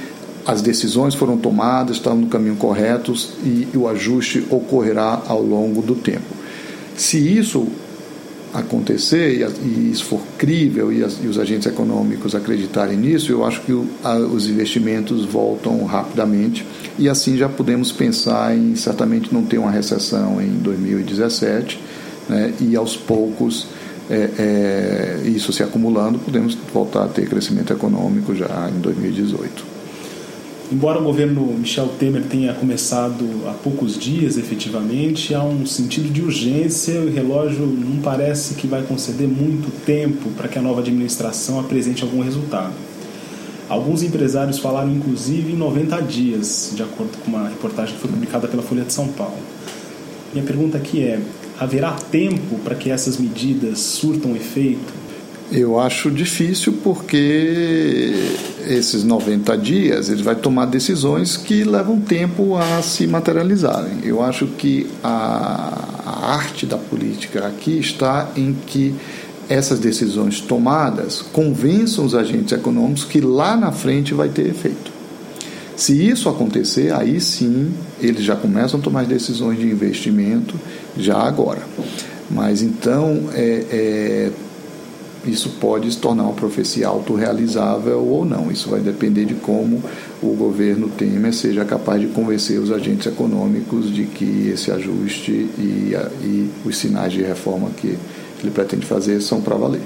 as 0.45 0.61
decisões 0.61 1.15
foram 1.15 1.37
tomadas, 1.37 1.95
estão 1.95 2.15
no 2.15 2.27
caminho 2.27 2.55
correto 2.55 3.13
e 3.43 3.67
o 3.75 3.87
ajuste 3.87 4.45
ocorrerá 4.49 5.21
ao 5.27 5.41
longo 5.41 5.81
do 5.81 5.95
tempo. 5.95 6.44
Se 6.95 7.17
isso 7.17 7.67
acontecer 8.53 9.45
e, 9.63 9.91
isso 9.91 10.05
for 10.05 10.21
crível 10.37 10.91
e, 10.91 11.03
os 11.03 11.37
agentes 11.37 11.67
econômicos 11.67 12.33
acreditarem 12.33 12.97
nisso, 12.97 13.31
eu 13.31 13.45
acho 13.45 13.61
que 13.61 13.73
os 13.73 14.47
investimentos 14.47 15.25
voltam 15.25 15.83
rapidamente 15.83 16.65
e 16.97 17.09
assim 17.09 17.37
já 17.37 17.49
podemos 17.49 17.91
pensar 17.91 18.55
em 18.57 18.75
certamente 18.75 19.33
não 19.33 19.43
ter 19.43 19.57
uma 19.57 19.71
recessão 19.71 20.41
em 20.41 20.53
2017 20.59 21.79
né, 22.29 22.53
e 22.61 22.75
aos 22.75 22.95
poucos 22.95 23.67
é, 24.09 24.29
é, 24.37 25.27
isso 25.27 25.51
se 25.51 25.63
acumulando 25.63 26.19
podemos 26.19 26.55
voltar 26.73 27.03
a 27.03 27.07
ter 27.07 27.27
crescimento 27.27 27.73
econômico 27.73 28.33
já 28.33 28.69
em 28.73 28.79
2018. 28.79 29.74
Embora 30.71 30.99
o 30.99 31.03
governo 31.03 31.43
Michel 31.53 31.87
Temer 31.99 32.23
tenha 32.23 32.51
começado 32.53 33.23
há 33.47 33.51
poucos 33.51 33.99
dias, 33.99 34.35
efetivamente, 34.35 35.35
há 35.35 35.43
um 35.43 35.63
sentido 35.63 36.11
de 36.11 36.23
urgência 36.23 36.93
e 36.93 37.05
o 37.05 37.13
relógio 37.13 37.67
não 37.67 38.01
parece 38.01 38.55
que 38.55 38.65
vai 38.65 38.81
conceder 38.81 39.27
muito 39.27 39.71
tempo 39.85 40.31
para 40.31 40.47
que 40.47 40.57
a 40.57 40.61
nova 40.63 40.81
administração 40.81 41.59
apresente 41.59 42.03
algum 42.03 42.23
resultado. 42.23 42.73
Alguns 43.69 44.01
empresários 44.01 44.57
falaram 44.57 44.91
inclusive 44.91 45.53
em 45.53 45.55
90 45.55 46.01
dias, 46.01 46.71
de 46.75 46.81
acordo 46.81 47.15
com 47.23 47.29
uma 47.29 47.47
reportagem 47.47 47.93
que 47.93 48.01
foi 48.01 48.09
publicada 48.09 48.47
pela 48.47 48.63
Folha 48.63 48.83
de 48.83 48.93
São 48.93 49.07
Paulo. 49.09 49.37
Minha 50.33 50.45
pergunta 50.45 50.77
aqui 50.77 51.03
é: 51.03 51.19
haverá 51.59 51.91
tempo 51.91 52.57
para 52.63 52.73
que 52.73 52.89
essas 52.89 53.17
medidas 53.17 53.79
surtam 53.79 54.35
efeito? 54.35 55.04
Eu 55.51 55.79
acho 55.79 56.09
difícil 56.09 56.73
porque 56.83 58.11
esses 58.67 59.03
90 59.03 59.55
dias 59.57 60.09
ele 60.09 60.23
vai 60.23 60.35
tomar 60.35 60.65
decisões 60.65 61.37
que 61.37 61.63
levam 61.63 61.99
tempo 61.99 62.55
a 62.55 62.81
se 62.81 63.05
materializarem. 63.05 63.99
Eu 64.03 64.23
acho 64.23 64.47
que 64.47 64.87
a, 65.03 65.95
arte 66.25 66.65
da 66.65 66.77
política 66.77 67.45
aqui 67.45 67.77
está 67.77 68.31
em 68.35 68.55
que 68.65 68.95
essas 69.47 69.79
decisões 69.79 70.41
tomadas 70.41 71.21
convençam 71.21 72.03
os 72.03 72.15
agentes 72.15 72.51
econômicos 72.51 73.03
que 73.03 73.21
lá 73.21 73.55
na 73.55 73.71
frente 73.71 74.13
vai 74.13 74.29
ter 74.29 74.47
efeito. 74.47 74.91
Se 75.75 76.07
isso 76.07 76.27
acontecer, 76.29 76.91
aí 76.91 77.21
sim 77.21 77.71
eles 78.01 78.23
já 78.23 78.35
começam 78.35 78.79
a 78.79 78.83
tomar 78.83 79.05
decisões 79.05 79.59
de 79.59 79.67
investimento 79.67 80.59
já 80.97 81.17
agora. 81.17 81.61
Mas 82.31 82.63
então 82.63 83.29
é, 83.33 83.65
é 83.69 84.31
isso 85.27 85.49
pode 85.59 85.91
se 85.91 85.97
tornar 85.97 86.23
uma 86.23 86.33
profecia 86.33 86.87
autorrealizável 86.87 87.99
ou 87.99 88.23
não. 88.23 88.51
Isso 88.51 88.69
vai 88.69 88.79
depender 88.79 89.25
de 89.25 89.33
como 89.33 89.81
o 90.21 90.33
governo 90.35 90.87
Temer 90.89 91.33
seja 91.33 91.65
capaz 91.65 92.01
de 92.01 92.07
convencer 92.07 92.59
os 92.59 92.71
agentes 92.71 93.07
econômicos 93.07 93.93
de 93.93 94.05
que 94.05 94.49
esse 94.49 94.71
ajuste 94.71 95.31
e, 95.31 95.95
e 96.21 96.49
os 96.63 96.77
sinais 96.77 97.11
de 97.11 97.21
reforma 97.21 97.69
que 97.71 97.97
ele 98.41 98.51
pretende 98.51 98.85
fazer 98.85 99.21
são 99.21 99.41
para 99.41 99.55
valer. 99.55 99.81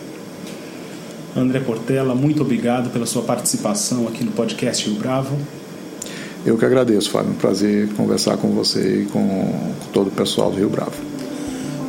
André 1.36 1.60
Portela, 1.60 2.14
muito 2.16 2.42
obrigado 2.42 2.90
pela 2.90 3.06
sua 3.06 3.22
participação 3.22 4.08
aqui 4.08 4.24
no 4.24 4.32
podcast 4.32 4.90
Rio 4.90 5.00
Bravo. 5.00 5.38
Eu 6.46 6.58
que 6.58 6.66
agradeço, 6.66 7.12
Fábio. 7.12 7.32
Um 7.32 7.36
prazer 7.36 7.90
conversar 7.96 8.38
com 8.38 8.50
você 8.50 9.04
e 9.04 9.06
com 9.06 9.74
todo 9.94 10.08
o 10.08 10.12
pessoal 10.12 10.52
do 10.52 10.58
Rio 10.58 10.70
Bravo 10.70 11.09